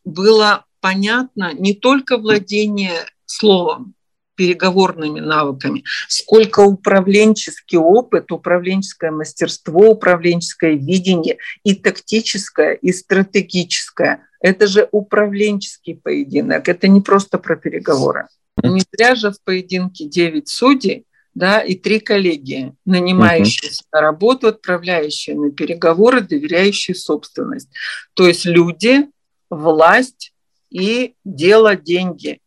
было 0.06 0.66
понятно 0.80 1.54
не 1.54 1.74
только 1.74 2.18
владение 2.18 3.06
словом, 3.26 3.94
переговорными 4.40 5.20
навыками, 5.20 5.84
сколько 6.08 6.62
управленческий 6.62 7.78
опыт, 7.78 8.32
управленческое 8.32 9.12
мастерство, 9.12 9.90
управленческое 9.90 10.76
видение 10.76 11.40
и 11.66 11.76
тактическое, 11.76 12.72
и 12.72 12.94
стратегическое. 12.94 14.30
Это 14.40 14.66
же 14.68 14.88
управленческий 14.94 15.98
поединок, 15.98 16.70
это 16.70 16.88
не 16.88 17.02
просто 17.02 17.38
про 17.38 17.58
переговоры. 17.58 18.28
Не 18.64 18.82
зря 18.94 19.16
же 19.16 19.32
в 19.32 19.44
поединке 19.44 20.06
9 20.06 20.48
судей, 20.48 21.06
да, 21.36 21.60
и 21.60 21.76
три 21.76 22.00
коллеги, 22.00 22.74
нанимающиеся 22.86 23.84
uh-huh. 23.84 23.88
на 23.92 24.02
работу, 24.02 24.48
отправляющие 24.48 25.36
на 25.36 25.52
переговоры, 25.52 26.22
доверяющие 26.22 26.96
собственность. 26.96 27.68
То 28.14 28.26
есть 28.26 28.46
люди, 28.46 29.06
власть 29.50 30.32
и 30.70 31.16
дело 31.26 31.76
деньги 31.76 32.40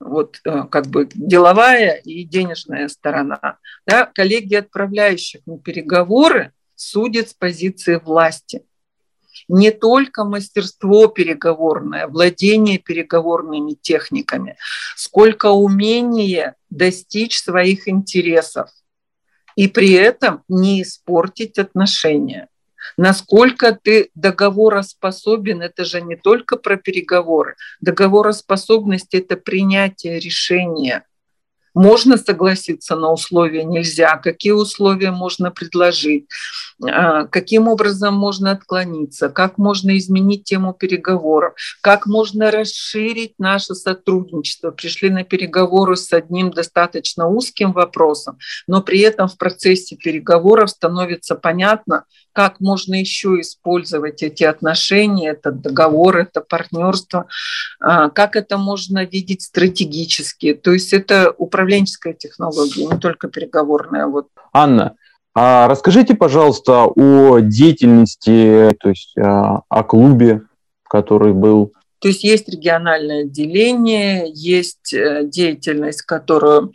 вот 0.00 0.40
э, 0.44 0.64
как 0.70 0.86
бы 0.86 1.08
деловая 1.12 1.96
и 1.96 2.24
денежная 2.24 2.88
сторона. 2.88 3.58
Да, 3.86 4.06
коллеги, 4.06 4.54
отправляющих 4.54 5.42
на 5.46 5.58
переговоры, 5.58 6.52
судят 6.74 7.30
с 7.30 7.34
позиции 7.34 7.96
власти. 7.96 8.64
Не 9.48 9.70
только 9.70 10.24
мастерство 10.24 11.06
переговорное, 11.08 12.06
владение 12.06 12.78
переговорными 12.78 13.72
техниками, 13.72 14.56
сколько 14.96 15.50
умение 15.50 16.54
достичь 16.70 17.40
своих 17.40 17.88
интересов 17.88 18.70
и 19.54 19.68
при 19.68 19.92
этом 19.92 20.42
не 20.48 20.82
испортить 20.82 21.58
отношения. 21.58 22.48
Насколько 22.96 23.78
ты 23.80 24.10
договороспособен, 24.14 25.62
это 25.62 25.84
же 25.84 26.00
не 26.00 26.16
только 26.16 26.56
про 26.56 26.76
переговоры. 26.76 27.56
Договороспособность– 27.80 29.08
это 29.14 29.36
принятие 29.36 30.18
решения– 30.18 31.04
можно 31.78 32.16
согласиться 32.16 32.96
на 32.96 33.12
условия, 33.12 33.62
нельзя, 33.62 34.16
какие 34.16 34.52
условия 34.52 35.12
можно 35.12 35.52
предложить, 35.52 36.26
а, 36.82 37.26
каким 37.26 37.68
образом 37.68 38.14
можно 38.14 38.50
отклониться, 38.50 39.28
как 39.28 39.58
можно 39.58 39.96
изменить 39.96 40.42
тему 40.42 40.74
переговоров, 40.74 41.54
как 41.80 42.06
можно 42.06 42.50
расширить 42.50 43.34
наше 43.38 43.74
сотрудничество. 43.74 44.72
Пришли 44.72 45.08
на 45.10 45.22
переговоры 45.22 45.96
с 45.96 46.12
одним 46.12 46.50
достаточно 46.50 47.28
узким 47.28 47.72
вопросом, 47.72 48.38
но 48.66 48.82
при 48.82 48.98
этом 49.00 49.28
в 49.28 49.36
процессе 49.38 49.94
переговоров 49.94 50.70
становится 50.70 51.36
понятно, 51.36 52.06
как 52.38 52.60
можно 52.60 52.94
еще 52.94 53.40
использовать 53.40 54.22
эти 54.22 54.44
отношения, 54.44 55.30
этот 55.30 55.60
договор, 55.60 56.18
это 56.18 56.40
партнерство, 56.40 57.26
а, 57.80 58.10
как 58.10 58.36
это 58.36 58.58
можно 58.58 59.04
видеть 59.04 59.42
стратегически. 59.42 60.54
То 60.54 60.72
есть 60.72 60.92
это 60.92 61.34
управленческая 61.36 62.12
технология, 62.12 62.86
не 62.86 62.96
только 62.96 63.26
переговорная. 63.26 64.06
Вот. 64.06 64.28
Анна, 64.52 64.94
А 65.34 65.66
расскажите, 65.66 66.14
пожалуйста, 66.14 66.84
о 66.84 67.40
деятельности, 67.40 68.70
то 68.78 68.88
есть 68.88 69.18
а, 69.18 69.62
о 69.68 69.82
клубе, 69.82 70.42
который 70.88 71.32
был 71.32 71.72
то 72.00 72.08
есть 72.08 72.22
есть 72.22 72.48
региональное 72.48 73.22
отделение, 73.22 74.30
есть 74.32 74.92
э, 74.92 75.24
деятельность, 75.24 76.02
которую 76.02 76.72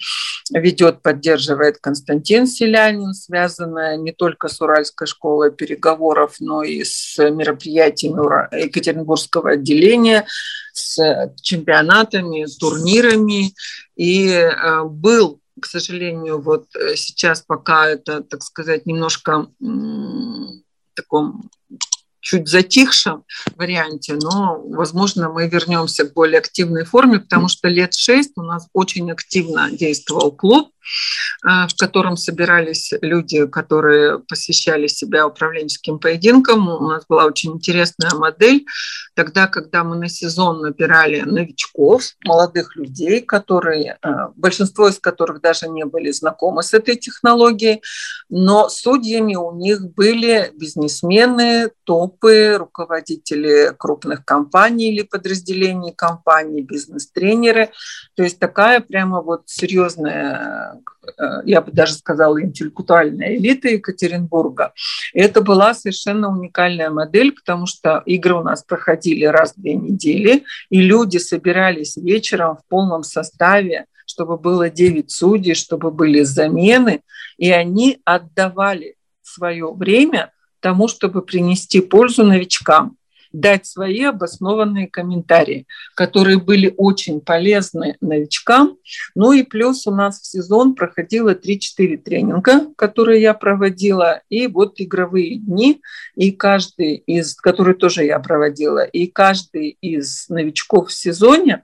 ведет, 0.51 1.01
поддерживает 1.01 1.77
Константин 1.79 2.47
Селянин, 2.47 3.13
связанная 3.13 3.97
не 3.97 4.11
только 4.11 4.49
с 4.49 4.59
Уральской 4.61 5.07
школой 5.07 5.51
переговоров, 5.51 6.35
но 6.39 6.63
и 6.63 6.83
с 6.83 7.17
мероприятиями 7.17 8.63
Екатеринбургского 8.63 9.51
отделения, 9.51 10.25
с 10.73 11.31
чемпионатами, 11.41 12.45
турнирами. 12.59 13.53
И 13.95 14.27
э, 14.29 14.83
был 14.83 15.39
к 15.61 15.65
сожалению, 15.65 16.41
вот 16.41 16.65
э, 16.75 16.95
сейчас 16.95 17.41
пока 17.41 17.87
это, 17.87 18.21
так 18.21 18.43
сказать, 18.43 18.85
немножко 18.85 19.47
в 19.59 20.95
таком 20.95 21.49
чуть 22.23 22.47
затихшем 22.47 23.25
варианте, 23.57 24.13
но, 24.15 24.63
возможно, 24.65 25.29
мы 25.29 25.47
вернемся 25.47 26.05
к 26.05 26.13
более 26.13 26.39
активной 26.39 26.85
форме, 26.85 27.19
потому 27.19 27.49
что 27.49 27.67
лет 27.67 27.93
шесть 27.93 28.31
у 28.37 28.41
нас 28.41 28.67
очень 28.73 29.11
активно 29.11 29.69
действовал 29.69 30.31
клуб, 30.31 30.69
в 31.43 31.69
котором 31.77 32.17
собирались 32.17 32.93
люди, 33.01 33.45
которые 33.47 34.19
посвящали 34.19 34.87
себя 34.87 35.27
управленческим 35.27 35.99
поединкам. 35.99 36.67
У 36.69 36.87
нас 36.87 37.05
была 37.07 37.25
очень 37.25 37.53
интересная 37.53 38.11
модель. 38.11 38.65
Тогда, 39.13 39.47
когда 39.47 39.83
мы 39.83 39.95
на 39.95 40.09
сезон 40.09 40.61
набирали 40.61 41.21
новичков, 41.21 42.03
молодых 42.25 42.75
людей, 42.75 43.21
которые, 43.21 43.97
э, 44.01 44.09
большинство 44.35 44.87
из 44.87 44.99
которых 44.99 45.41
даже 45.41 45.67
не 45.67 45.85
были 45.85 46.11
знакомы 46.11 46.63
с 46.63 46.73
этой 46.73 46.95
технологией, 46.95 47.81
но 48.29 48.69
судьями 48.69 49.35
у 49.35 49.53
них 49.53 49.93
были 49.93 50.51
бизнесмены, 50.55 51.71
топы, 51.83 52.55
руководители 52.57 53.73
крупных 53.77 54.25
компаний 54.25 54.93
или 54.93 55.03
подразделений 55.03 55.93
компаний, 55.93 56.61
бизнес-тренеры. 56.61 57.69
То 58.15 58.23
есть 58.23 58.39
такая 58.39 58.79
прямо 58.79 59.21
вот 59.21 59.43
серьезная 59.45 60.33
Э, 60.33 60.72
я 61.45 61.61
бы 61.61 61.71
даже 61.71 61.93
сказала, 61.93 62.41
интеллектуальная 62.41 63.35
элита 63.35 63.67
Екатеринбурга. 63.69 64.73
Это 65.13 65.41
была 65.41 65.73
совершенно 65.73 66.29
уникальная 66.29 66.89
модель, 66.89 67.33
потому 67.33 67.65
что 67.65 68.01
игры 68.05 68.35
у 68.35 68.43
нас 68.43 68.63
проходили 68.63 69.25
раз 69.25 69.53
в 69.53 69.61
две 69.61 69.75
недели, 69.75 70.43
и 70.69 70.81
люди 70.81 71.17
собирались 71.17 71.97
вечером 71.97 72.57
в 72.57 72.61
полном 72.69 73.03
составе, 73.03 73.85
чтобы 74.05 74.37
было 74.37 74.69
9 74.69 75.11
судей, 75.11 75.55
чтобы 75.55 75.91
были 75.91 76.23
замены, 76.23 77.01
и 77.37 77.51
они 77.51 77.99
отдавали 78.05 78.95
свое 79.21 79.71
время 79.73 80.31
тому, 80.59 80.87
чтобы 80.87 81.21
принести 81.21 81.81
пользу 81.81 82.23
новичкам 82.23 82.97
дать 83.33 83.65
свои 83.65 84.03
обоснованные 84.03 84.87
комментарии, 84.87 85.67
которые 85.95 86.37
были 86.37 86.73
очень 86.77 87.19
полезны 87.19 87.97
новичкам. 87.99 88.77
Ну 89.15 89.33
и 89.33 89.43
плюс 89.43 89.87
у 89.87 89.91
нас 89.91 90.21
в 90.21 90.25
сезон 90.25 90.75
проходило 90.75 91.33
3-4 91.33 91.97
тренинга, 91.97 92.67
которые 92.77 93.21
я 93.21 93.33
проводила, 93.33 94.21
и 94.29 94.47
вот 94.47 94.75
игровые 94.77 95.37
дни, 95.37 95.81
и 96.15 96.31
каждый 96.31 96.95
из, 96.95 97.35
которые 97.35 97.75
тоже 97.75 98.05
я 98.05 98.19
проводила, 98.19 98.83
и 98.83 99.07
каждый 99.07 99.77
из 99.81 100.29
новичков 100.29 100.89
в 100.89 100.93
сезоне 100.93 101.63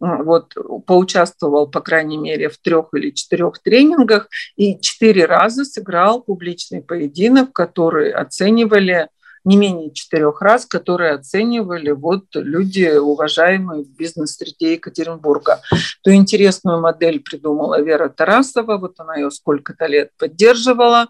вот, 0.00 0.54
поучаствовал, 0.86 1.66
по 1.66 1.80
крайней 1.80 2.16
мере, 2.16 2.48
в 2.48 2.56
трех 2.58 2.88
или 2.94 3.10
четырех 3.10 3.58
тренингах 3.62 4.28
и 4.56 4.80
четыре 4.80 5.26
раза 5.26 5.64
сыграл 5.64 6.22
публичный 6.22 6.82
поединок, 6.82 7.52
который 7.52 8.10
оценивали 8.10 9.08
не 9.44 9.56
менее 9.56 9.92
четырех 9.92 10.40
раз, 10.42 10.66
которые 10.66 11.12
оценивали 11.12 11.90
вот 11.90 12.24
люди, 12.34 12.96
уважаемые 12.96 13.84
в 13.84 13.88
бизнес-среде 13.96 14.74
Екатеринбурга. 14.74 15.60
Ту 16.02 16.12
интересную 16.12 16.80
модель 16.80 17.20
придумала 17.20 17.80
Вера 17.80 18.08
Тарасова, 18.08 18.78
вот 18.78 18.94
она 18.98 19.16
ее 19.16 19.30
сколько-то 19.30 19.86
лет 19.86 20.10
поддерживала, 20.18 21.06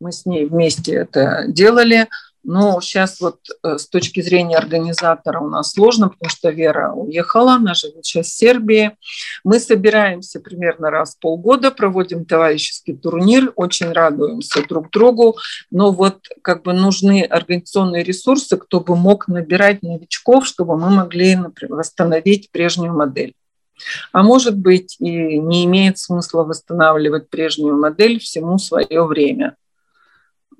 мы 0.00 0.12
с 0.12 0.26
ней 0.26 0.46
вместе 0.46 0.94
это 0.94 1.44
делали– 1.48 2.08
но 2.44 2.80
сейчас 2.80 3.20
вот 3.20 3.38
э, 3.62 3.78
с 3.78 3.88
точки 3.88 4.20
зрения 4.20 4.56
организатора 4.56 5.40
у 5.40 5.48
нас 5.48 5.72
сложно, 5.72 6.08
потому 6.08 6.30
что 6.30 6.50
Вера 6.50 6.92
уехала, 6.92 7.54
она 7.54 7.74
живет 7.74 8.04
сейчас 8.04 8.26
в 8.26 8.36
Сербии. 8.36 8.96
Мы 9.44 9.60
собираемся 9.60 10.40
примерно 10.40 10.90
раз 10.90 11.14
в 11.14 11.18
полгода, 11.18 11.70
проводим 11.70 12.24
товарищеский 12.24 12.96
турнир, 12.96 13.52
очень 13.56 13.92
радуемся 13.92 14.66
друг 14.66 14.90
другу, 14.90 15.36
но 15.70 15.92
вот 15.92 16.26
как 16.42 16.62
бы 16.62 16.72
нужны 16.72 17.22
организационные 17.22 18.04
ресурсы, 18.04 18.56
кто 18.56 18.80
бы 18.80 18.96
мог 18.96 19.28
набирать 19.28 19.82
новичков, 19.82 20.46
чтобы 20.46 20.76
мы 20.76 20.90
могли 20.90 21.36
например, 21.36 21.76
восстановить 21.76 22.50
прежнюю 22.50 22.92
модель. 22.92 23.34
А 24.12 24.22
может 24.22 24.56
быть, 24.56 24.96
и 25.00 25.38
не 25.38 25.64
имеет 25.64 25.98
смысла 25.98 26.44
восстанавливать 26.44 27.30
прежнюю 27.30 27.76
модель 27.76 28.20
всему 28.20 28.58
свое 28.58 29.04
время. 29.04 29.56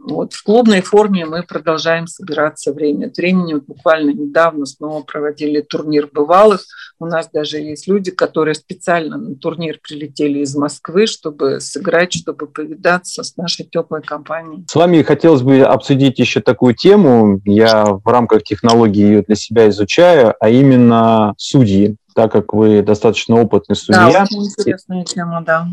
Вот 0.04 0.32
в 0.32 0.42
клубной 0.42 0.82
форме 0.82 1.24
мы 1.26 1.44
продолжаем 1.44 2.06
собираться 2.06 2.72
время 2.72 3.06
от 3.06 3.16
времени. 3.16 3.54
Вот 3.54 3.66
буквально 3.66 4.10
недавно 4.10 4.66
снова 4.66 5.02
проводили 5.02 5.60
турнир 5.60 6.08
бывалых. 6.12 6.62
У 6.98 7.06
нас 7.06 7.28
даже 7.32 7.58
есть 7.58 7.86
люди, 7.86 8.10
которые 8.10 8.54
специально 8.54 9.16
на 9.16 9.34
турнир 9.36 9.78
прилетели 9.82 10.40
из 10.40 10.56
Москвы, 10.56 11.06
чтобы 11.06 11.60
сыграть, 11.60 12.12
чтобы 12.12 12.46
повидаться 12.46 13.22
с 13.22 13.36
нашей 13.36 13.64
теплой 13.64 14.02
компанией. 14.02 14.64
С 14.68 14.74
вами 14.74 15.02
хотелось 15.02 15.42
бы 15.42 15.60
обсудить 15.60 16.18
еще 16.18 16.40
такую 16.40 16.74
тему. 16.74 17.40
Я 17.44 17.84
в 17.84 18.06
рамках 18.06 18.42
технологии 18.42 19.02
ее 19.02 19.22
для 19.22 19.36
себя 19.36 19.68
изучаю, 19.68 20.34
а 20.40 20.48
именно 20.48 21.34
судьи 21.36 21.96
так 22.14 22.30
как 22.30 22.52
вы 22.52 22.82
достаточно 22.82 23.40
опытный 23.40 23.74
судья. 23.74 24.10
Да, 24.12 24.22
очень 24.24 24.44
интересная 24.44 25.02
тема, 25.04 25.42
да. 25.42 25.66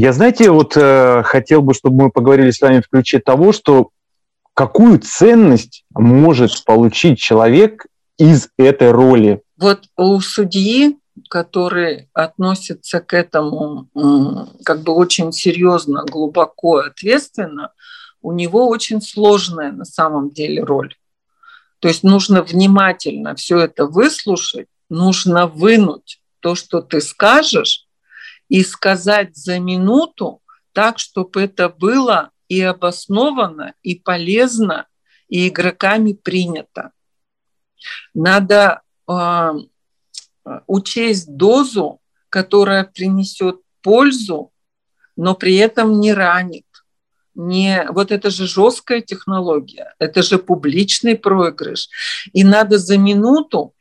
Я, 0.00 0.12
знаете, 0.12 0.52
вот 0.52 0.76
э, 0.76 1.24
хотел 1.24 1.60
бы, 1.60 1.74
чтобы 1.74 2.04
мы 2.04 2.10
поговорили 2.12 2.52
с 2.52 2.60
вами 2.60 2.80
в 2.80 2.88
ключе 2.88 3.18
того, 3.18 3.52
что 3.52 3.90
какую 4.54 5.00
ценность 5.00 5.84
может 5.90 6.64
получить 6.64 7.18
человек 7.18 7.84
из 8.16 8.48
этой 8.56 8.92
роли? 8.92 9.42
Вот 9.56 9.88
у 9.96 10.20
судьи, 10.20 11.00
который 11.28 12.10
относится 12.12 13.00
к 13.00 13.12
этому 13.12 13.88
как 14.64 14.82
бы 14.82 14.92
очень 14.92 15.32
серьезно, 15.32 16.04
глубоко, 16.04 16.76
ответственно, 16.76 17.72
у 18.22 18.30
него 18.30 18.68
очень 18.68 19.02
сложная 19.02 19.72
на 19.72 19.84
самом 19.84 20.30
деле 20.30 20.62
роль. 20.62 20.94
То 21.80 21.88
есть 21.88 22.04
нужно 22.04 22.44
внимательно 22.44 23.34
все 23.34 23.58
это 23.58 23.86
выслушать, 23.86 24.68
нужно 24.88 25.48
вынуть 25.48 26.20
то, 26.38 26.54
что 26.54 26.82
ты 26.82 27.00
скажешь, 27.00 27.87
и 28.48 28.62
сказать 28.62 29.36
за 29.36 29.58
минуту 29.58 30.42
так, 30.72 30.98
чтобы 30.98 31.42
это 31.42 31.68
было 31.68 32.30
и 32.48 32.60
обосновано, 32.60 33.74
и 33.82 33.94
полезно, 33.96 34.86
и 35.28 35.48
игроками 35.48 36.12
принято. 36.12 36.92
Надо 38.14 38.82
э, 39.06 39.52
учесть 40.66 41.36
дозу, 41.36 42.00
которая 42.30 42.84
принесет 42.84 43.60
пользу, 43.82 44.52
но 45.16 45.34
при 45.34 45.56
этом 45.56 46.00
не 46.00 46.12
ранит. 46.12 46.64
Не, 47.34 47.86
вот 47.90 48.10
это 48.10 48.30
же 48.30 48.48
жесткая 48.48 49.00
технология, 49.00 49.94
это 50.00 50.22
же 50.22 50.38
публичный 50.38 51.16
проигрыш. 51.16 51.88
И 52.32 52.42
надо 52.42 52.78
за 52.78 52.98
минуту 52.98 53.74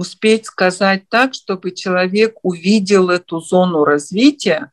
успеть 0.00 0.46
сказать 0.46 1.08
так, 1.10 1.34
чтобы 1.34 1.72
человек 1.72 2.38
увидел 2.42 3.10
эту 3.10 3.40
зону 3.40 3.84
развития, 3.84 4.72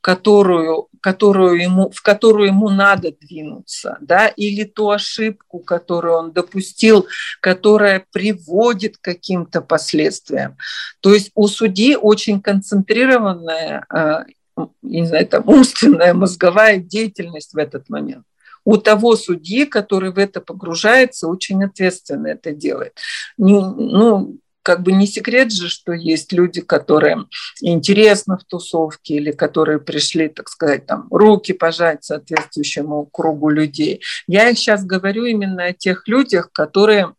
которую, 0.00 0.88
которую 1.00 1.60
ему, 1.60 1.90
в 1.90 2.00
которую 2.02 2.48
ему 2.48 2.70
надо 2.70 3.12
двинуться, 3.12 3.98
да, 4.00 4.28
или 4.28 4.64
ту 4.64 4.90
ошибку, 4.90 5.58
которую 5.58 6.14
он 6.14 6.32
допустил, 6.32 7.06
которая 7.40 8.06
приводит 8.10 8.96
к 8.96 9.02
каким-то 9.02 9.60
последствиям. 9.60 10.56
То 11.00 11.12
есть 11.12 11.30
у 11.34 11.46
судьи 11.46 11.94
очень 11.96 12.40
концентрированная, 12.40 13.84
э, 13.94 14.62
не 14.82 15.06
знаю, 15.06 15.26
там, 15.26 15.46
умственная, 15.46 16.14
мозговая 16.14 16.78
деятельность 16.78 17.52
в 17.52 17.58
этот 17.58 17.90
момент 17.90 18.24
у 18.64 18.78
того 18.78 19.16
судьи, 19.16 19.66
который 19.66 20.10
в 20.10 20.18
это 20.18 20.40
погружается, 20.40 21.28
очень 21.28 21.62
ответственно 21.64 22.28
это 22.28 22.52
делает. 22.52 22.98
ну, 23.36 24.38
как 24.64 24.82
бы 24.82 24.92
не 24.92 25.06
секрет 25.06 25.52
же, 25.52 25.68
что 25.68 25.92
есть 25.92 26.32
люди, 26.32 26.62
которые 26.62 27.26
интересны 27.60 28.38
в 28.38 28.44
тусовке 28.44 29.16
или 29.16 29.30
которые 29.30 29.78
пришли, 29.78 30.28
так 30.28 30.48
сказать, 30.48 30.86
там, 30.86 31.06
руки 31.10 31.52
пожать 31.52 32.02
соответствующему 32.02 33.04
кругу 33.04 33.50
людей. 33.50 34.00
Я 34.26 34.48
их 34.48 34.58
сейчас 34.58 34.84
говорю 34.84 35.26
именно 35.26 35.66
о 35.66 35.72
тех 35.74 36.08
людях, 36.08 36.50
которые 36.50 37.12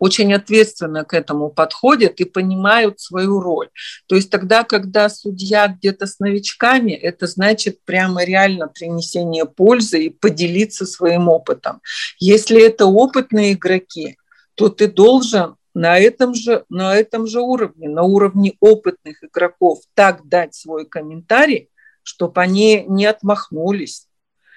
очень 0.00 0.34
ответственно 0.34 1.04
к 1.04 1.14
этому 1.14 1.48
подходят 1.48 2.20
и 2.20 2.24
понимают 2.24 3.00
свою 3.00 3.40
роль. 3.40 3.70
То 4.06 4.16
есть 4.16 4.28
тогда, 4.28 4.64
когда 4.64 5.08
судья 5.08 5.68
где-то 5.68 6.06
с 6.06 6.18
новичками, 6.18 6.90
это 6.90 7.28
значит 7.28 7.84
прямо 7.84 8.24
реально 8.24 8.66
принесение 8.66 9.46
пользы 9.46 10.06
и 10.06 10.10
поделиться 10.10 10.86
своим 10.86 11.28
опытом. 11.28 11.80
Если 12.18 12.60
это 12.60 12.86
опытные 12.86 13.52
игроки, 13.52 14.16
то 14.56 14.68
ты 14.68 14.88
должен 14.88 15.54
на 15.74 15.98
этом 15.98 16.34
же, 16.34 16.64
на 16.68 16.94
этом 16.96 17.26
же 17.26 17.40
уровне, 17.40 17.88
на 17.88 18.02
уровне 18.02 18.54
опытных 18.60 19.22
игроков 19.24 19.80
так 19.94 20.26
дать 20.28 20.54
свой 20.54 20.86
комментарий, 20.86 21.70
чтобы 22.02 22.40
они 22.40 22.84
не 22.88 23.06
отмахнулись, 23.06 24.08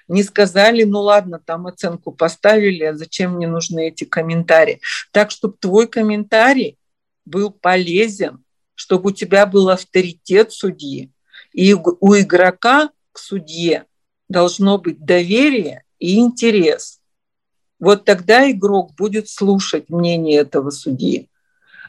не 0.08 0.22
сказали, 0.22 0.84
ну 0.84 1.00
ладно, 1.00 1.40
там 1.44 1.66
оценку 1.66 2.12
поставили, 2.12 2.84
а 2.84 2.94
зачем 2.94 3.36
мне 3.36 3.48
нужны 3.48 3.88
эти 3.88 4.04
комментарии. 4.04 4.80
Так, 5.10 5.30
чтобы 5.30 5.56
твой 5.58 5.88
комментарий 5.88 6.78
был 7.24 7.50
полезен, 7.50 8.44
чтобы 8.74 9.10
у 9.10 9.12
тебя 9.12 9.46
был 9.46 9.68
авторитет 9.68 10.52
судьи. 10.52 11.10
И 11.52 11.74
у 11.74 12.14
игрока 12.14 12.90
к 13.12 13.18
судье 13.18 13.86
должно 14.28 14.78
быть 14.78 15.04
доверие 15.04 15.82
и 15.98 16.18
интерес. 16.18 16.95
Вот 17.78 18.04
тогда 18.04 18.50
игрок 18.50 18.94
будет 18.96 19.28
слушать 19.28 19.90
мнение 19.90 20.40
этого 20.40 20.70
судьи. 20.70 21.28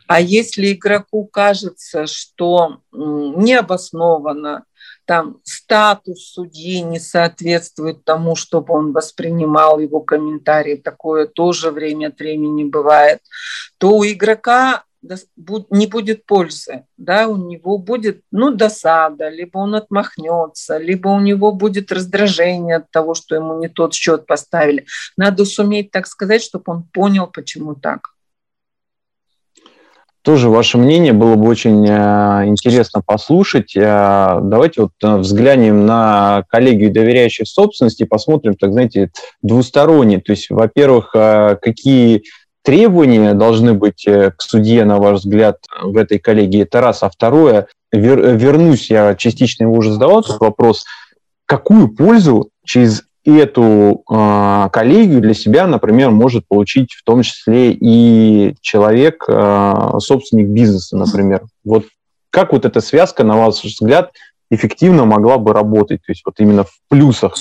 А 0.07 0.21
если 0.21 0.73
игроку 0.73 1.25
кажется, 1.25 2.07
что 2.07 2.79
необоснованно, 2.91 4.63
там 5.05 5.39
статус 5.43 6.31
судьи 6.33 6.81
не 6.81 6.99
соответствует 6.99 8.03
тому, 8.03 8.35
чтобы 8.35 8.73
он 8.73 8.91
воспринимал 8.91 9.79
его 9.79 10.01
комментарии, 10.01 10.75
такое 10.75 11.27
тоже 11.27 11.71
время 11.71 12.07
от 12.07 12.19
времени 12.19 12.65
бывает, 12.65 13.21
то 13.77 13.91
у 13.97 14.05
игрока 14.05 14.83
не 15.01 15.87
будет 15.87 16.25
пользы, 16.25 16.85
да, 16.97 17.27
у 17.27 17.37
него 17.37 17.77
будет, 17.77 18.21
ну, 18.31 18.51
досада, 18.51 19.29
либо 19.29 19.59
он 19.59 19.75
отмахнется, 19.75 20.77
либо 20.77 21.09
у 21.09 21.19
него 21.19 21.51
будет 21.51 21.91
раздражение 21.91 22.77
от 22.77 22.91
того, 22.91 23.13
что 23.13 23.35
ему 23.35 23.59
не 23.59 23.67
тот 23.67 23.93
счет 23.93 24.25
поставили. 24.25 24.85
Надо 25.15 25.45
суметь 25.45 25.91
так 25.91 26.07
сказать, 26.07 26.41
чтобы 26.41 26.63
он 26.67 26.83
понял, 26.83 27.27
почему 27.27 27.75
так. 27.75 28.17
Тоже 30.27 30.49
ваше 30.49 30.77
мнение 30.77 31.13
было 31.13 31.35
бы 31.35 31.47
очень 31.47 31.87
э, 31.87 32.47
интересно 32.47 33.01
послушать. 33.01 33.73
Э, 33.77 34.39
давайте 34.43 34.81
вот 34.81 34.91
э, 35.01 35.15
взглянем 35.19 35.85
на 35.85 36.43
коллегию 36.49 36.91
доверяющих 36.91 37.47
собственности, 37.47 38.03
посмотрим, 38.03 38.55
так 38.55 38.73
знаете, 38.73 39.09
двусторонне. 39.41 40.19
То 40.19 40.33
есть, 40.33 40.49
во-первых, 40.49 41.11
какие 41.13 42.23
требования 42.67 43.33
должны 43.33 43.73
быть 43.73 44.03
к 44.03 44.35
судье, 44.39 44.83
на 44.83 44.97
ваш 44.97 45.19
взгляд, 45.19 45.59
в 45.81 45.95
этой 45.95 46.19
коллегии? 46.19 46.63
Это 46.63 46.81
раз. 46.81 47.01
А 47.01 47.09
второе, 47.09 47.67
вер, 47.93 48.35
вернусь, 48.35 48.89
я 48.89 49.15
частично 49.15 49.63
его 49.63 49.75
уже 49.75 49.93
задавал 49.93 50.19
этот 50.19 50.41
вопрос, 50.41 50.83
какую 51.45 51.87
пользу 51.87 52.49
через 52.65 53.03
эту 53.23 54.03
э, 54.11 54.69
коллегию 54.73 55.21
для 55.21 55.33
себя, 55.33 55.65
например, 55.65 56.11
может 56.11 56.45
получить 56.45 56.91
в 56.91 57.05
том 57.05 57.21
числе 57.21 57.71
и 57.71 58.57
человек, 58.59 59.23
э, 59.29 59.91
собственник 59.99 60.47
бизнеса, 60.47 60.97
например. 60.97 61.43
Вот 61.63 61.85
как 62.29 62.51
вот 62.51 62.65
эта 62.65 62.81
связка, 62.81 63.23
на 63.23 63.37
ваш 63.37 63.63
взгляд, 63.63 64.11
эффективно 64.51 65.05
могла 65.05 65.37
бы 65.37 65.53
работать? 65.53 66.01
То 66.05 66.11
есть 66.11 66.23
вот 66.25 66.35
именно 66.39 66.65
в 66.65 66.79
плюсах 66.89 67.37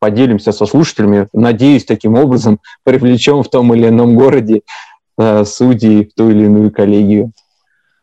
поделимся 0.00 0.50
со 0.50 0.66
слушателями. 0.66 1.28
Надеюсь, 1.32 1.84
таким 1.84 2.14
образом 2.14 2.58
привлечем 2.84 3.42
в 3.42 3.48
том 3.48 3.72
или 3.74 3.88
ином 3.88 4.16
городе 4.16 4.62
э, 5.18 5.44
судей 5.44 6.06
в 6.06 6.14
ту 6.14 6.30
или 6.30 6.46
иную 6.46 6.72
коллегию. 6.72 7.32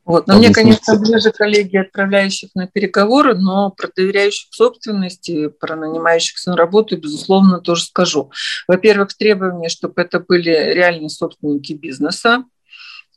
Вот. 0.05 0.25
Но 0.25 0.37
мне, 0.37 0.53
конечно, 0.53 0.97
ближе 0.97 1.31
коллеги, 1.31 1.75
отправляющих 1.75 2.51
на 2.55 2.65
переговоры, 2.65 3.35
но 3.35 3.71
про 3.71 3.89
доверяющих 3.93 4.53
собственности, 4.53 5.49
про 5.49 5.75
нанимающихся 5.75 6.51
на 6.51 6.55
работу, 6.55 6.95
безусловно, 6.95 7.59
тоже 7.59 7.83
скажу. 7.83 8.31
Во-первых, 8.69 9.13
требование, 9.17 9.67
чтобы 9.67 10.01
это 10.01 10.21
были 10.21 10.49
реальные 10.49 11.09
собственники 11.09 11.73
бизнеса, 11.73 12.45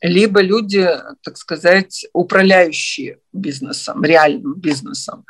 либо 0.01 0.41
люди, 0.41 0.85
так 1.23 1.37
сказать, 1.37 2.07
управляющие 2.11 3.19
бизнесом, 3.31 4.03
реальным 4.03 4.55
бизнесом. 4.55 5.25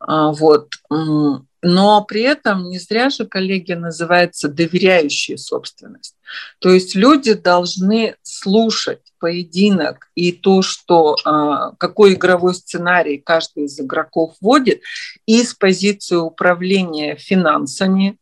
А, 0.00 0.32
вот. 0.32 0.74
Но 1.62 2.04
при 2.04 2.22
этом 2.22 2.68
не 2.68 2.78
зря 2.78 3.10
же 3.10 3.26
коллегия 3.26 3.76
называется 3.76 4.48
доверяющая 4.48 5.36
собственность. 5.36 6.14
То 6.60 6.70
есть 6.70 6.94
люди 6.94 7.32
должны 7.34 8.14
слушать 8.22 9.00
поединок 9.18 10.08
и 10.14 10.30
то, 10.30 10.62
что 10.62 11.16
а, 11.24 11.72
какой 11.78 12.14
игровой 12.14 12.54
сценарий 12.54 13.18
каждый 13.18 13.64
из 13.64 13.80
игроков 13.80 14.34
вводит, 14.40 14.82
и 15.26 15.42
с 15.42 15.54
позиции 15.54 16.16
управления 16.16 17.16
финансами, 17.16 18.18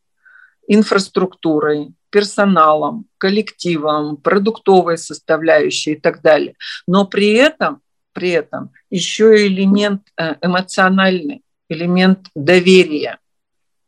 инфраструктурой, 0.67 1.93
персоналом, 2.09 3.05
коллективом, 3.19 4.17
продуктовой 4.17 4.97
составляющей 4.97 5.93
и 5.93 6.01
так 6.01 6.23
далее. 6.23 6.55
Но 6.87 7.07
при 7.07 7.33
этом, 7.33 7.83
при 8.13 8.31
этом 8.31 8.71
еще 8.89 9.47
элемент 9.47 10.03
э, 10.17 10.37
эмоциональный, 10.41 11.43
элемент 11.69 12.31
доверия– 12.35 13.19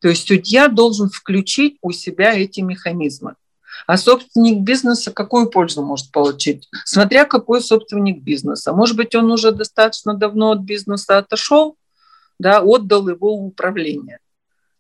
то 0.01 0.09
есть 0.09 0.27
судья 0.27 0.69
должен 0.69 1.09
включить 1.09 1.79
у 1.83 1.93
себя 1.93 2.35
эти 2.35 2.61
механизмы. 2.61 3.35
А 3.87 3.97
собственник 3.97 4.61
бизнеса 4.61 5.13
какую 5.13 5.51
пользу 5.51 5.83
может 5.83 6.11
получить? 6.11 6.69
Смотря 6.85 7.25
какой 7.25 7.61
собственник 7.61 8.23
бизнеса. 8.23 8.73
Может 8.73 8.97
быть, 8.97 9.15
он 9.15 9.31
уже 9.31 9.53
достаточно 9.53 10.15
давно 10.15 10.53
от 10.53 10.61
бизнеса 10.61 11.19
отошел, 11.19 11.77
да, 12.39 12.61
отдал 12.61 13.09
его 13.09 13.33
управление. 13.35 14.19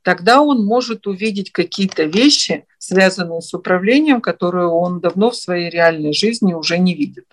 Тогда 0.02 0.40
он 0.40 0.64
может 0.64 1.06
увидеть 1.06 1.52
какие-то 1.52 2.04
вещи, 2.04 2.66
связанные 2.78 3.42
с 3.42 3.52
управлением, 3.52 4.20
которые 4.20 4.68
он 4.68 5.00
давно 5.00 5.30
в 5.30 5.36
своей 5.36 5.68
реальной 5.68 6.12
жизни 6.12 6.54
уже 6.54 6.78
не 6.78 6.94
видит. 6.94 7.26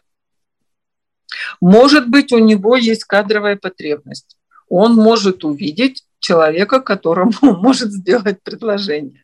Может 1.62 2.10
быть, 2.10 2.32
у 2.34 2.38
него 2.38 2.76
есть 2.76 3.06
кадровая 3.06 3.56
потребность. 3.56 4.36
Он 4.67 4.95
может 4.95 5.45
увидеть 5.45 6.04
человека, 6.26 6.82
которому 6.82 7.34
может 7.42 7.92
сделать 7.92 8.42
предложение. 8.44 9.24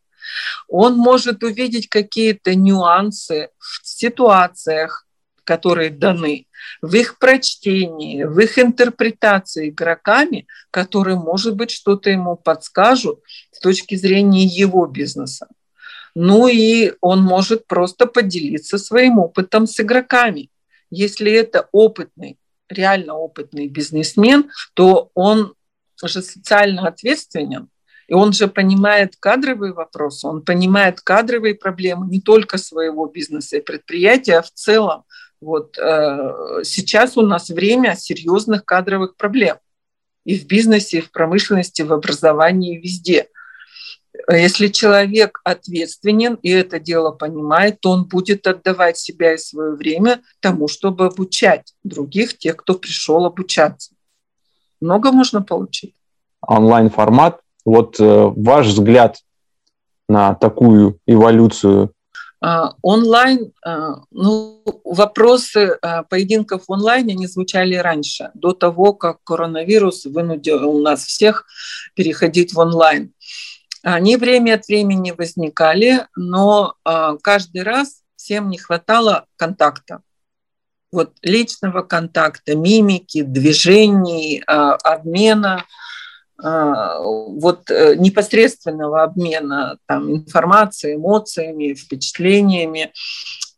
Он 0.67 0.95
может 0.95 1.43
увидеть 1.43 1.89
какие-то 1.89 2.55
нюансы 2.55 3.49
в 3.57 3.87
ситуациях, 3.87 5.07
которые 5.43 5.89
даны, 5.89 6.45
в 6.81 6.93
их 6.95 7.17
прочтении, 7.17 8.23
в 8.23 8.39
их 8.39 8.59
интерпретации 8.59 9.69
игроками, 9.69 10.45
которые, 10.69 11.17
может 11.17 11.55
быть, 11.55 11.71
что-то 11.71 12.09
ему 12.09 12.35
подскажут 12.35 13.19
с 13.51 13.59
точки 13.59 13.95
зрения 13.95 14.45
его 14.45 14.85
бизнеса. 14.85 15.47
Ну 16.13 16.47
и 16.47 16.93
он 17.01 17.21
может 17.21 17.67
просто 17.67 18.05
поделиться 18.05 18.77
своим 18.77 19.17
опытом 19.17 19.65
с 19.65 19.79
игроками. 19.79 20.49
Если 20.91 21.31
это 21.31 21.67
опытный, 21.71 22.37
реально 22.69 23.15
опытный 23.15 23.67
бизнесмен, 23.67 24.51
то 24.73 25.09
он 25.15 25.55
же 26.07 26.21
социально 26.21 26.87
ответственен, 26.87 27.69
и 28.07 28.13
он 28.13 28.33
же 28.33 28.47
понимает 28.47 29.15
кадровые 29.17 29.73
вопросы, 29.73 30.27
он 30.27 30.41
понимает 30.41 30.99
кадровые 30.99 31.55
проблемы 31.55 32.07
не 32.07 32.19
только 32.19 32.57
своего 32.57 33.05
бизнеса 33.05 33.57
и 33.57 33.61
предприятия, 33.61 34.39
а 34.39 34.41
в 34.41 34.51
целом. 34.51 35.03
Вот 35.39 35.77
э, 35.77 36.61
сейчас 36.63 37.17
у 37.17 37.21
нас 37.21 37.49
время 37.49 37.95
серьезных 37.95 38.65
кадровых 38.65 39.15
проблем 39.15 39.57
и 40.25 40.37
в 40.37 40.45
бизнесе, 40.45 40.97
и 40.97 41.01
в 41.01 41.11
промышленности, 41.11 41.81
и 41.81 41.85
в 41.85 41.93
образовании, 41.93 42.77
и 42.77 42.81
везде. 42.81 43.27
Если 44.29 44.67
человек 44.67 45.39
ответственен 45.45 46.35
и 46.35 46.49
это 46.49 46.79
дело 46.79 47.11
понимает, 47.11 47.79
то 47.79 47.91
он 47.91 48.03
будет 48.03 48.45
отдавать 48.45 48.97
себя 48.97 49.33
и 49.33 49.37
свое 49.37 49.73
время 49.75 50.21
тому, 50.41 50.67
чтобы 50.67 51.05
обучать 51.05 51.73
других, 51.83 52.37
тех, 52.37 52.57
кто 52.57 52.75
пришел 52.75 53.25
обучаться 53.25 53.90
много 54.81 55.11
можно 55.11 55.41
получить. 55.41 55.95
Онлайн-формат. 56.41 57.39
Вот 57.63 57.99
э, 57.99 58.33
ваш 58.35 58.67
взгляд 58.67 59.19
на 60.09 60.33
такую 60.35 60.99
эволюцию 61.05 61.93
Uh, 62.43 62.71
онлайн, 62.81 63.53
uh, 63.63 63.97
ну, 64.09 64.63
вопросы 64.83 65.77
uh, 65.79 66.03
поединков 66.09 66.63
в 66.67 66.73
онлайне 66.73 67.13
не 67.13 67.27
звучали 67.27 67.75
раньше, 67.75 68.31
до 68.33 68.53
того, 68.53 68.93
как 68.93 69.23
коронавирус 69.23 70.05
вынудил 70.05 70.79
нас 70.79 71.05
всех 71.05 71.45
переходить 71.93 72.51
в 72.51 72.57
онлайн. 72.57 73.13
Они 73.83 74.17
время 74.17 74.55
от 74.55 74.65
времени 74.65 75.13
возникали, 75.15 76.07
но 76.15 76.75
каждый 77.21 77.61
раз 77.61 78.01
всем 78.15 78.49
не 78.49 78.57
хватало 78.59 79.25
контакта 79.37 80.01
вот 80.91 81.13
личного 81.21 81.81
контакта, 81.81 82.55
мимики, 82.55 83.21
движений, 83.23 84.43
а, 84.45 84.73
обмена, 84.75 85.65
а, 86.43 86.99
вот 86.99 87.69
э, 87.69 87.95
непосредственного 87.95 89.03
обмена 89.03 89.77
там, 89.85 90.11
информацией, 90.11 90.95
эмоциями, 90.95 91.73
впечатлениями. 91.73 92.91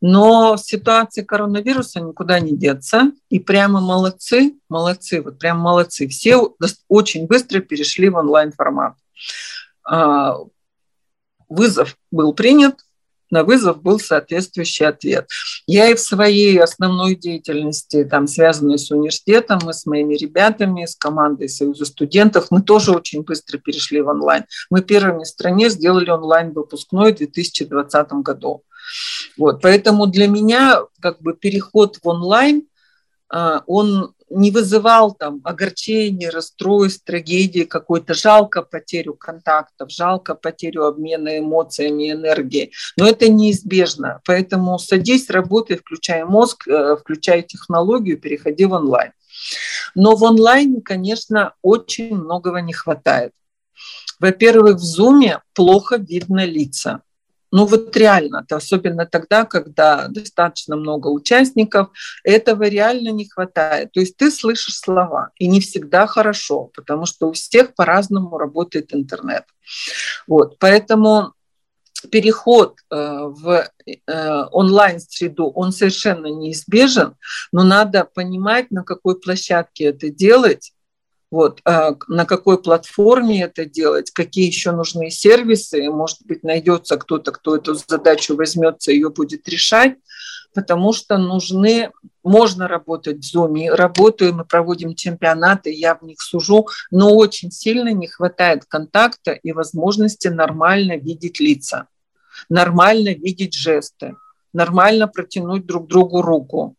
Но 0.02 0.56
в 0.56 0.60
ситуации 0.60 1.22
коронавируса 1.22 2.02
никуда 2.02 2.40
не 2.42 2.58
деться. 2.58 3.14
И 3.30 3.40
прямо 3.40 3.80
молодцы, 3.80 4.56
молодцы, 4.68 5.22
вот 5.22 5.40
прям 5.40 5.60
молодцы. 5.60 6.10
Все 6.10 6.54
очень 6.90 7.26
быстро 7.26 7.62
перешли 7.62 8.10
в 8.10 8.18
онлайн-формат. 8.18 8.96
А, 9.86 10.36
вызов 11.48 11.96
был 12.12 12.34
принят, 12.34 12.82
на 13.34 13.44
вызов 13.44 13.82
был 13.82 14.00
соответствующий 14.00 14.86
ответ. 14.86 15.28
Я 15.66 15.90
и 15.90 15.96
в 15.96 16.00
своей 16.00 16.62
основной 16.62 17.16
деятельности, 17.16 18.04
там, 18.04 18.28
связанной 18.28 18.78
с 18.78 18.92
университетом, 18.92 19.60
мы 19.64 19.74
с 19.74 19.88
моими 19.88 20.14
ребятами, 20.14 20.86
с 20.86 20.96
командой 20.96 21.50
Союза 21.50 21.86
студентов, 21.86 22.48
мы 22.52 22.62
тоже 22.62 22.92
очень 22.92 23.24
быстро 23.24 23.58
перешли 23.58 24.02
в 24.02 24.08
онлайн. 24.08 24.46
Мы 24.70 24.84
первыми 24.84 25.24
в 25.24 25.28
стране 25.28 25.70
сделали 25.70 26.12
онлайн-выпускной 26.12 27.14
в 27.14 27.18
2020 27.18 28.12
году. 28.24 28.64
Вот, 29.36 29.62
поэтому 29.62 30.06
для 30.06 30.28
меня 30.28 30.82
как 31.02 31.20
бы 31.20 31.34
переход 31.34 31.98
в 32.04 32.08
онлайн, 32.08 32.68
а, 33.30 33.64
он 33.66 34.14
не 34.34 34.52
вызывал 34.52 35.14
там 35.14 35.42
огорчения, 35.44 36.32
расстройств, 36.32 37.04
трагедии 37.06 37.64
какой-то, 37.64 38.14
жалко 38.14 38.62
потерю 38.62 39.14
контактов, 39.14 39.92
жалко 39.92 40.36
потерю 40.36 40.86
обмена 40.86 41.40
эмоциями, 41.40 42.12
энергией. 42.12 42.74
Но 42.98 43.08
это 43.08 43.30
неизбежно. 43.30 44.22
Поэтому 44.26 44.78
садись, 44.80 45.30
работай, 45.30 45.78
включай 45.78 46.24
мозг, 46.24 46.68
э, 46.68 46.98
включай 47.00 47.44
технологию, 47.44 48.20
переходи 48.20 48.66
в 48.66 48.74
онлайн. 48.74 49.12
Но 49.96 50.16
в 50.16 50.24
онлайне, 50.24 50.82
конечно, 50.82 51.54
очень 51.62 52.16
многого 52.16 52.62
не 52.62 52.74
хватает. 52.74 53.32
Во-первых, 54.20 54.78
в 54.78 54.84
Zoom 54.84 55.40
плохо 55.54 55.98
видно 55.98 56.46
лица. 56.46 57.02
Ну 57.56 57.68
вот 57.68 57.96
реально, 57.96 58.44
особенно 58.50 59.06
тогда, 59.06 59.46
когда 59.46 60.08
достаточно 60.08 60.76
много 60.76 61.10
участников, 61.10 61.90
этого 62.24 62.64
реально 62.64 63.10
не 63.10 63.30
хватает. 63.30 63.92
То 63.92 64.00
есть 64.00 64.18
ты 64.18 64.32
слышишь 64.32 64.76
слова, 64.76 65.30
и 65.38 65.46
не 65.46 65.60
всегда 65.60 66.08
хорошо, 66.08 66.72
потому 66.74 67.06
что 67.06 67.28
у 67.28 67.34
всех 67.34 67.76
по-разному 67.76 68.40
работает 68.40 68.96
интернет. 68.96 69.44
Вот, 70.26 70.58
поэтому 70.58 71.34
переход 72.10 72.80
э, 72.90 72.96
в 72.96 73.70
э, 73.86 74.44
онлайн-среду, 74.52 75.46
он 75.46 75.74
совершенно 75.74 76.26
неизбежен, 76.26 77.14
но 77.52 77.62
надо 77.62 78.10
понимать, 78.16 78.72
на 78.72 78.84
какой 78.84 79.20
площадке 79.20 79.84
это 79.84 80.10
делать, 80.10 80.74
вот, 81.34 81.62
а 81.66 81.96
на 82.08 82.26
какой 82.26 82.62
платформе 82.62 83.42
это 83.42 83.66
делать, 83.66 84.12
какие 84.12 84.46
еще 84.46 84.72
нужны 84.72 85.10
сервисы, 85.10 85.90
может 85.90 86.20
быть, 86.26 86.44
найдется 86.44 86.96
кто-то, 86.96 87.32
кто 87.32 87.56
эту 87.56 87.74
задачу 87.74 88.36
возьмется, 88.36 88.92
ее 88.92 89.10
будет 89.10 89.50
решать, 89.50 89.96
потому 90.54 90.94
что 90.94 91.18
нужны, 91.18 91.90
можно 92.24 92.68
работать 92.68 93.26
в 93.26 93.36
Zoom, 93.36 93.68
работаем, 93.72 94.36
мы 94.36 94.46
проводим 94.46 94.94
чемпионаты, 94.94 95.74
я 95.74 95.96
в 95.96 96.04
них 96.04 96.22
сужу, 96.22 96.68
но 96.92 97.16
очень 97.16 97.50
сильно 97.50 97.92
не 97.92 98.06
хватает 98.06 98.66
контакта 98.66 99.32
и 99.32 99.54
возможности 99.54 100.28
нормально 100.28 100.98
видеть 100.98 101.40
лица, 101.40 101.88
нормально 102.48 103.16
видеть 103.16 103.56
жесты, 103.56 104.16
нормально 104.54 105.08
протянуть 105.08 105.66
друг 105.66 105.88
другу 105.88 106.22
руку. 106.22 106.76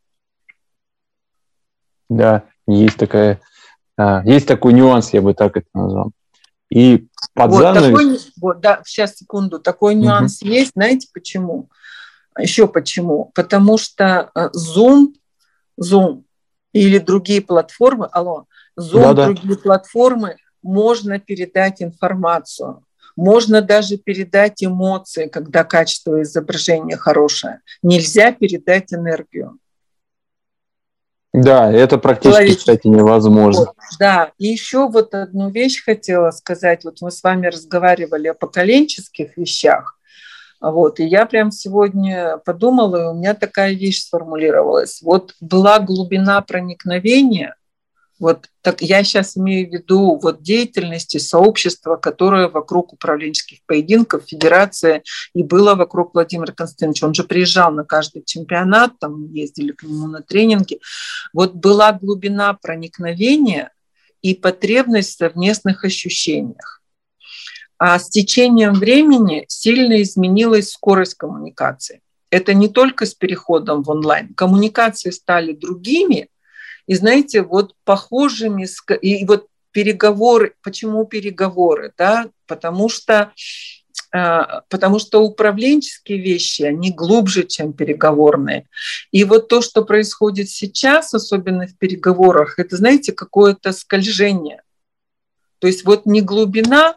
Да, 2.09 2.45
есть 2.69 2.99
такая 2.99 3.41
есть 4.25 4.47
такой 4.47 4.73
нюанс, 4.73 5.13
я 5.13 5.23
бы 5.23 5.35
так 5.35 5.57
это 5.57 5.69
назвал. 5.75 6.13
И 6.71 7.07
под 7.35 7.51
вот, 7.51 7.61
занавес... 7.61 7.91
Такой, 7.91 8.19
вот, 8.41 8.61
да, 8.61 8.83
сейчас, 8.85 9.17
секунду. 9.17 9.61
Такой 9.61 9.95
нюанс 9.95 10.43
угу. 10.43 10.51
есть. 10.51 10.73
Знаете 10.75 11.09
почему? 11.13 11.69
Еще 12.39 12.67
почему? 12.67 13.31
Потому 13.35 13.79
что 13.79 14.31
э, 14.35 14.49
Zoom, 14.57 15.15
Zoom 15.81 16.25
или 16.73 16.99
другие 16.99 17.41
платформы, 17.41 18.09
алло, 18.11 18.47
Zoom, 18.79 19.15
да, 19.15 19.27
другие 19.27 19.57
платформы, 19.57 20.37
можно 20.63 21.21
передать 21.21 21.81
информацию. 21.83 22.85
Можно 23.17 23.63
даже 23.63 23.97
передать 23.97 24.65
эмоции, 24.65 25.29
когда 25.29 25.63
качество 25.63 26.21
изображения 26.23 26.97
хорошее. 26.97 27.61
Нельзя 27.83 28.33
передать 28.33 28.93
энергию. 28.93 29.59
Да, 31.35 31.73
это 31.73 31.99
практически, 31.99 32.55
кстати, 32.55 32.87
невозможно. 32.87 33.65
Вот, 33.65 33.75
да, 33.99 34.31
и 34.39 34.47
еще 34.47 34.89
вот 34.89 35.15
одну 35.15 35.51
вещь 35.51 35.85
хотела 35.85 36.31
сказать. 36.31 36.85
Вот 36.85 36.99
мы 37.01 37.11
с 37.11 37.25
вами 37.25 37.49
разговаривали 37.49 38.29
о 38.29 38.35
поколенческих 38.35 39.37
вещах. 39.37 39.99
Вот, 40.61 41.01
и 41.01 41.05
я 41.05 41.27
прям 41.27 41.51
сегодня 41.51 42.39
подумала, 42.45 42.97
и 42.97 43.07
у 43.09 43.15
меня 43.15 43.35
такая 43.35 43.73
вещь 43.73 44.05
сформулировалась. 44.05 45.03
Вот 45.03 45.35
была 45.41 45.81
глубина 45.81 46.41
проникновения– 46.41 47.57
вот 48.21 48.49
так 48.63 48.81
я 48.81 49.03
сейчас 49.03 49.37
имею 49.37 49.69
в 49.69 49.73
виду 49.73 50.19
вот 50.23 50.43
деятельности 50.43 51.19
сообщества, 51.19 51.97
которое 51.97 52.49
вокруг 52.49 52.93
управленческих 52.93 53.59
поединков, 53.67 54.25
федерация, 54.27 55.03
и 55.35 55.43
было 55.43 55.75
вокруг 55.75 56.15
Владимира 56.15 56.53
Константиновича. 56.53 57.07
Он 57.07 57.15
же 57.15 57.25
приезжал 57.25 57.73
на 57.73 57.85
каждый 57.85 58.23
чемпионат, 58.25 58.99
там 59.01 59.33
ездили 59.33 59.73
к 59.73 59.83
нему 59.83 60.07
на 60.07 60.23
тренинги. 60.23 60.81
Вот 61.33 61.55
была 61.55 61.93
глубина 61.93 62.55
проникновения 62.55 63.73
и 64.23 64.35
потребность 64.35 65.15
в 65.15 65.19
совместных 65.19 65.85
ощущениях. 65.85 66.83
А 67.79 67.99
с 67.99 68.09
течением 68.09 68.75
времени 68.75 69.45
сильно 69.49 70.01
изменилась 70.01 70.71
скорость 70.71 71.15
коммуникации. 71.15 72.01
Это 72.31 72.55
не 72.55 72.69
только 72.69 73.07
с 73.07 73.15
переходом 73.15 73.83
в 73.83 73.91
онлайн. 73.91 74.33
Коммуникации 74.35 75.11
стали 75.11 75.53
другими, 75.53 76.29
и 76.87 76.95
знаете, 76.95 77.43
вот 77.43 77.75
похожими, 77.85 78.67
и 79.01 79.25
вот 79.25 79.47
переговоры, 79.73 80.55
почему 80.63 81.05
переговоры, 81.05 81.93
да, 81.97 82.29
потому 82.47 82.89
что 82.89 83.33
а, 84.13 84.63
потому 84.69 85.01
что 85.01 85.23
управленческие 85.25 86.19
вещи, 86.19 86.63
они 86.63 86.93
глубже, 86.93 87.43
чем 87.43 87.73
переговорные. 87.73 88.69
И 89.11 89.25
вот 89.25 89.49
то, 89.49 89.61
что 89.61 89.85
происходит 89.85 90.49
сейчас, 90.51 91.13
особенно 91.15 91.67
в 91.67 91.77
переговорах, 91.77 92.61
это, 92.61 92.77
знаете, 92.77 93.13
какое-то 93.13 93.73
скольжение. 93.73 94.63
То 95.59 95.67
есть 95.67 95.85
вот 95.85 96.07
не 96.07 96.21
глубина, 96.21 96.97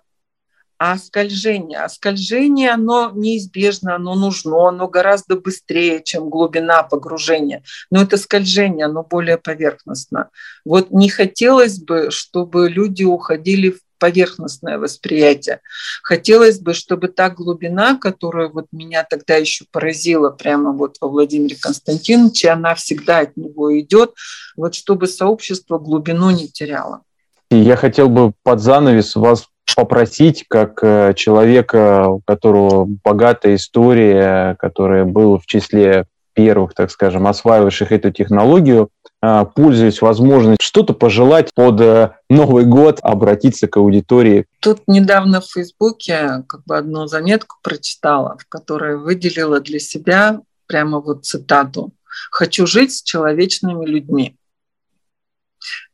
а 0.77 0.97
скольжение. 0.97 1.87
Скольжение, 1.89 2.71
оно 2.71 3.11
неизбежно, 3.13 3.95
оно 3.95 4.15
нужно, 4.15 4.67
оно 4.67 4.87
гораздо 4.87 5.35
быстрее, 5.35 6.01
чем 6.03 6.29
глубина 6.29 6.83
погружения. 6.83 7.63
Но 7.91 8.01
это 8.01 8.17
скольжение, 8.17 8.85
оно 8.85 9.03
более 9.03 9.37
поверхностно. 9.37 10.29
Вот 10.65 10.91
не 10.91 11.09
хотелось 11.09 11.79
бы, 11.79 12.11
чтобы 12.11 12.69
люди 12.69 13.03
уходили 13.03 13.71
в 13.71 13.79
поверхностное 13.99 14.77
восприятие. 14.77 15.61
Хотелось 16.03 16.59
бы, 16.59 16.73
чтобы 16.73 17.07
та 17.07 17.29
глубина, 17.29 17.97
которая 17.97 18.47
вот 18.47 18.67
меня 18.71 19.03
тогда 19.03 19.35
еще 19.35 19.65
поразила 19.71 20.29
прямо 20.29 20.71
вот 20.71 20.97
во 21.01 21.07
Владимире 21.07 21.57
Константиновиче, 21.59 22.49
она 22.49 22.75
всегда 22.75 23.19
от 23.19 23.35
него 23.37 23.77
идет, 23.79 24.13
вот 24.55 24.75
чтобы 24.75 25.07
сообщество 25.07 25.79
глубину 25.79 26.29
не 26.29 26.47
теряло. 26.47 27.01
Я 27.49 27.75
хотел 27.75 28.09
бы 28.09 28.33
под 28.43 28.59
занавес 28.59 29.15
вас 29.15 29.47
попросить, 29.75 30.45
как 30.47 30.79
э, 30.81 31.13
человека, 31.15 32.07
у 32.07 32.21
которого 32.21 32.85
богатая 33.03 33.55
история, 33.55 34.55
который 34.59 35.05
был 35.05 35.39
в 35.39 35.45
числе 35.45 36.05
первых, 36.33 36.75
так 36.75 36.91
скажем, 36.91 37.25
осваивавших 37.25 37.91
эту 37.91 38.11
технологию, 38.11 38.89
э, 39.23 39.45
пользуясь 39.55 40.01
возможностью 40.01 40.65
что-то 40.65 40.93
пожелать 40.93 41.51
под 41.55 41.81
э, 41.81 42.11
Новый 42.29 42.65
год, 42.65 42.99
обратиться 43.01 43.67
к 43.67 43.77
аудитории. 43.77 44.45
Тут 44.59 44.81
недавно 44.87 45.41
в 45.41 45.45
Фейсбуке 45.45 46.43
как 46.47 46.63
бы 46.65 46.77
одну 46.77 47.07
заметку 47.07 47.57
прочитала, 47.63 48.37
в 48.39 48.47
которой 48.47 48.97
выделила 48.97 49.59
для 49.59 49.79
себя 49.79 50.39
прямо 50.67 50.99
вот 50.99 51.25
цитату 51.25 51.91
«Хочу 52.29 52.67
жить 52.67 52.93
с 52.93 53.01
человечными 53.01 53.85
людьми». 53.85 54.35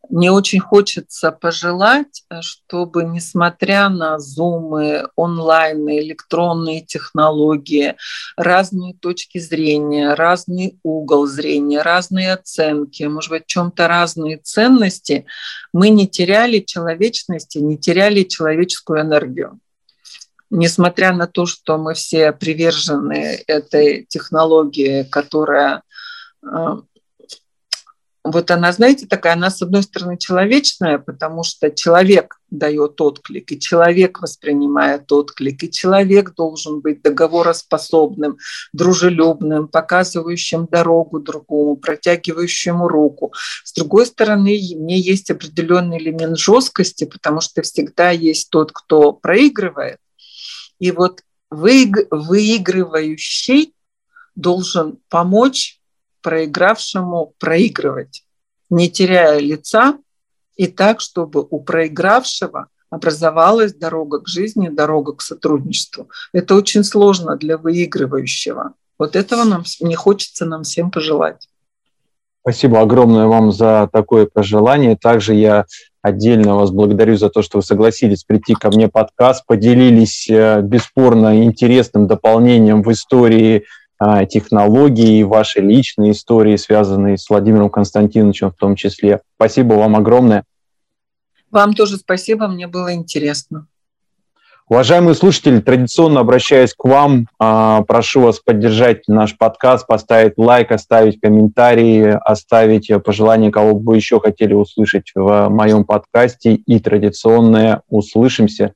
Мне 0.09 0.31
очень 0.31 0.59
хочется 0.59 1.31
пожелать, 1.31 2.23
э, 2.29 2.41
чтобы, 2.41 3.05
несмотря 3.05 3.87
на 3.89 4.19
зумы, 4.19 5.07
онлайн, 5.15 5.89
электронные 5.89 6.81
технологии, 6.81 7.95
разные 8.35 8.95
точки 8.95 9.37
зрения, 9.37 10.13
разный 10.13 10.77
угол 10.83 11.25
зрения, 11.25 11.81
разные 11.81 12.33
оценки, 12.33 13.03
может 13.03 13.29
быть, 13.31 13.43
в 13.45 13.47
чем-то 13.47 13.87
разные 13.87 14.37
ценности, 14.37 15.25
мы 15.71 15.89
не 15.89 16.07
теряли 16.07 16.59
человечности, 16.59 17.59
не 17.59 17.77
теряли 17.77 18.23
человеческую 18.23 19.01
энергию. 19.01 19.59
Несмотря 20.49 21.13
на 21.13 21.27
то, 21.27 21.45
что 21.45 21.77
мы 21.77 21.93
все 21.93 22.33
привержены 22.33 23.41
этой 23.47 24.05
технологии, 24.09 25.03
которая 25.03 25.81
э, 26.45 26.75
вот 28.23 28.51
она, 28.51 28.71
знаете, 28.71 29.05
такая, 29.05 29.33
она 29.33 29.49
с 29.49 29.61
одной 29.61 29.83
стороны 29.83 30.17
человечная, 30.17 30.97
потому 30.97 31.43
что 31.43 31.69
человек 31.69 32.39
дает 32.49 33.01
отклик, 33.01 33.51
и 33.51 33.59
человек 33.59 34.21
воспринимает 34.21 35.11
отклик, 35.11 35.61
и 35.63 35.69
человек 35.69 36.33
должен 36.33 36.79
быть 36.79 37.01
договороспособным, 37.01 38.37
дружелюбным, 38.71 39.67
показывающим 39.67 40.67
дорогу 40.67 41.19
другому, 41.19 41.75
протягивающему 41.75 42.87
руку. 42.87 43.33
С 43.65 43.73
другой 43.73 44.05
стороны, 44.05 44.57
мне 44.77 44.97
есть 44.99 45.29
определенный 45.29 45.97
элемент 45.97 46.37
жесткости, 46.37 47.03
потому 47.03 47.41
что 47.41 47.61
всегда 47.61 48.11
есть 48.11 48.49
тот, 48.49 48.71
кто 48.71 49.11
проигрывает. 49.11 49.97
И 50.79 50.91
вот 50.91 51.23
выигрывающий 51.49 53.73
должен 54.35 54.99
помочь 55.09 55.81
проигравшему 56.23 57.33
проигрывать, 57.37 58.23
не 58.69 58.89
теряя 58.89 59.39
лица, 59.39 59.97
и 60.55 60.67
так, 60.67 61.01
чтобы 61.01 61.45
у 61.49 61.59
проигравшего 61.59 62.67
образовалась 62.89 63.73
дорога 63.73 64.19
к 64.19 64.27
жизни, 64.27 64.69
дорога 64.69 65.13
к 65.13 65.21
сотрудничеству. 65.21 66.09
Это 66.31 66.55
очень 66.55 66.83
сложно 66.83 67.35
для 67.35 67.57
выигрывающего. 67.57 68.73
Вот 68.99 69.15
этого 69.15 69.43
нам 69.43 69.63
не 69.81 69.95
хочется 69.95 70.45
нам 70.45 70.63
всем 70.63 70.91
пожелать. 70.91 71.49
Спасибо 72.41 72.81
огромное 72.81 73.25
вам 73.25 73.51
за 73.51 73.89
такое 73.91 74.27
пожелание. 74.27 74.95
Также 74.95 75.33
я 75.33 75.65
отдельно 76.01 76.55
вас 76.55 76.71
благодарю 76.71 77.15
за 77.15 77.29
то, 77.29 77.41
что 77.41 77.59
вы 77.59 77.63
согласились 77.63 78.25
прийти 78.25 78.53
ко 78.53 78.69
мне 78.69 78.89
подкаст, 78.89 79.45
поделились 79.47 80.29
э, 80.29 80.61
бесспорно 80.61 81.43
интересным 81.43 82.05
дополнением 82.05 82.83
в 82.83 82.91
истории 82.91 83.63
технологии, 84.29 85.23
ваши 85.23 85.61
личные 85.61 86.11
истории, 86.11 86.55
связанные 86.57 87.17
с 87.17 87.29
Владимиром 87.29 87.69
Константиновичем 87.69 88.51
в 88.51 88.55
том 88.55 88.75
числе. 88.75 89.21
Спасибо 89.35 89.75
вам 89.75 89.95
огромное. 89.95 90.43
Вам 91.51 91.73
тоже 91.73 91.97
спасибо, 91.97 92.47
мне 92.47 92.67
было 92.67 92.93
интересно. 92.93 93.67
Уважаемые 94.69 95.13
слушатели, 95.13 95.59
традиционно 95.59 96.21
обращаюсь 96.21 96.73
к 96.73 96.85
вам, 96.85 97.27
а, 97.37 97.81
прошу 97.83 98.21
вас 98.21 98.39
поддержать 98.39 99.07
наш 99.07 99.37
подкаст, 99.37 99.85
поставить 99.85 100.37
лайк, 100.37 100.71
оставить 100.71 101.19
комментарии, 101.19 102.17
оставить 102.23 102.89
пожелания, 103.03 103.51
кого 103.51 103.75
бы 103.75 103.91
вы 103.91 103.97
еще 103.97 104.21
хотели 104.21 104.53
услышать 104.53 105.11
в 105.13 105.49
моем 105.49 105.83
подкасте. 105.83 106.55
И 106.55 106.79
традиционное 106.79 107.81
«Услышимся». 107.89 108.71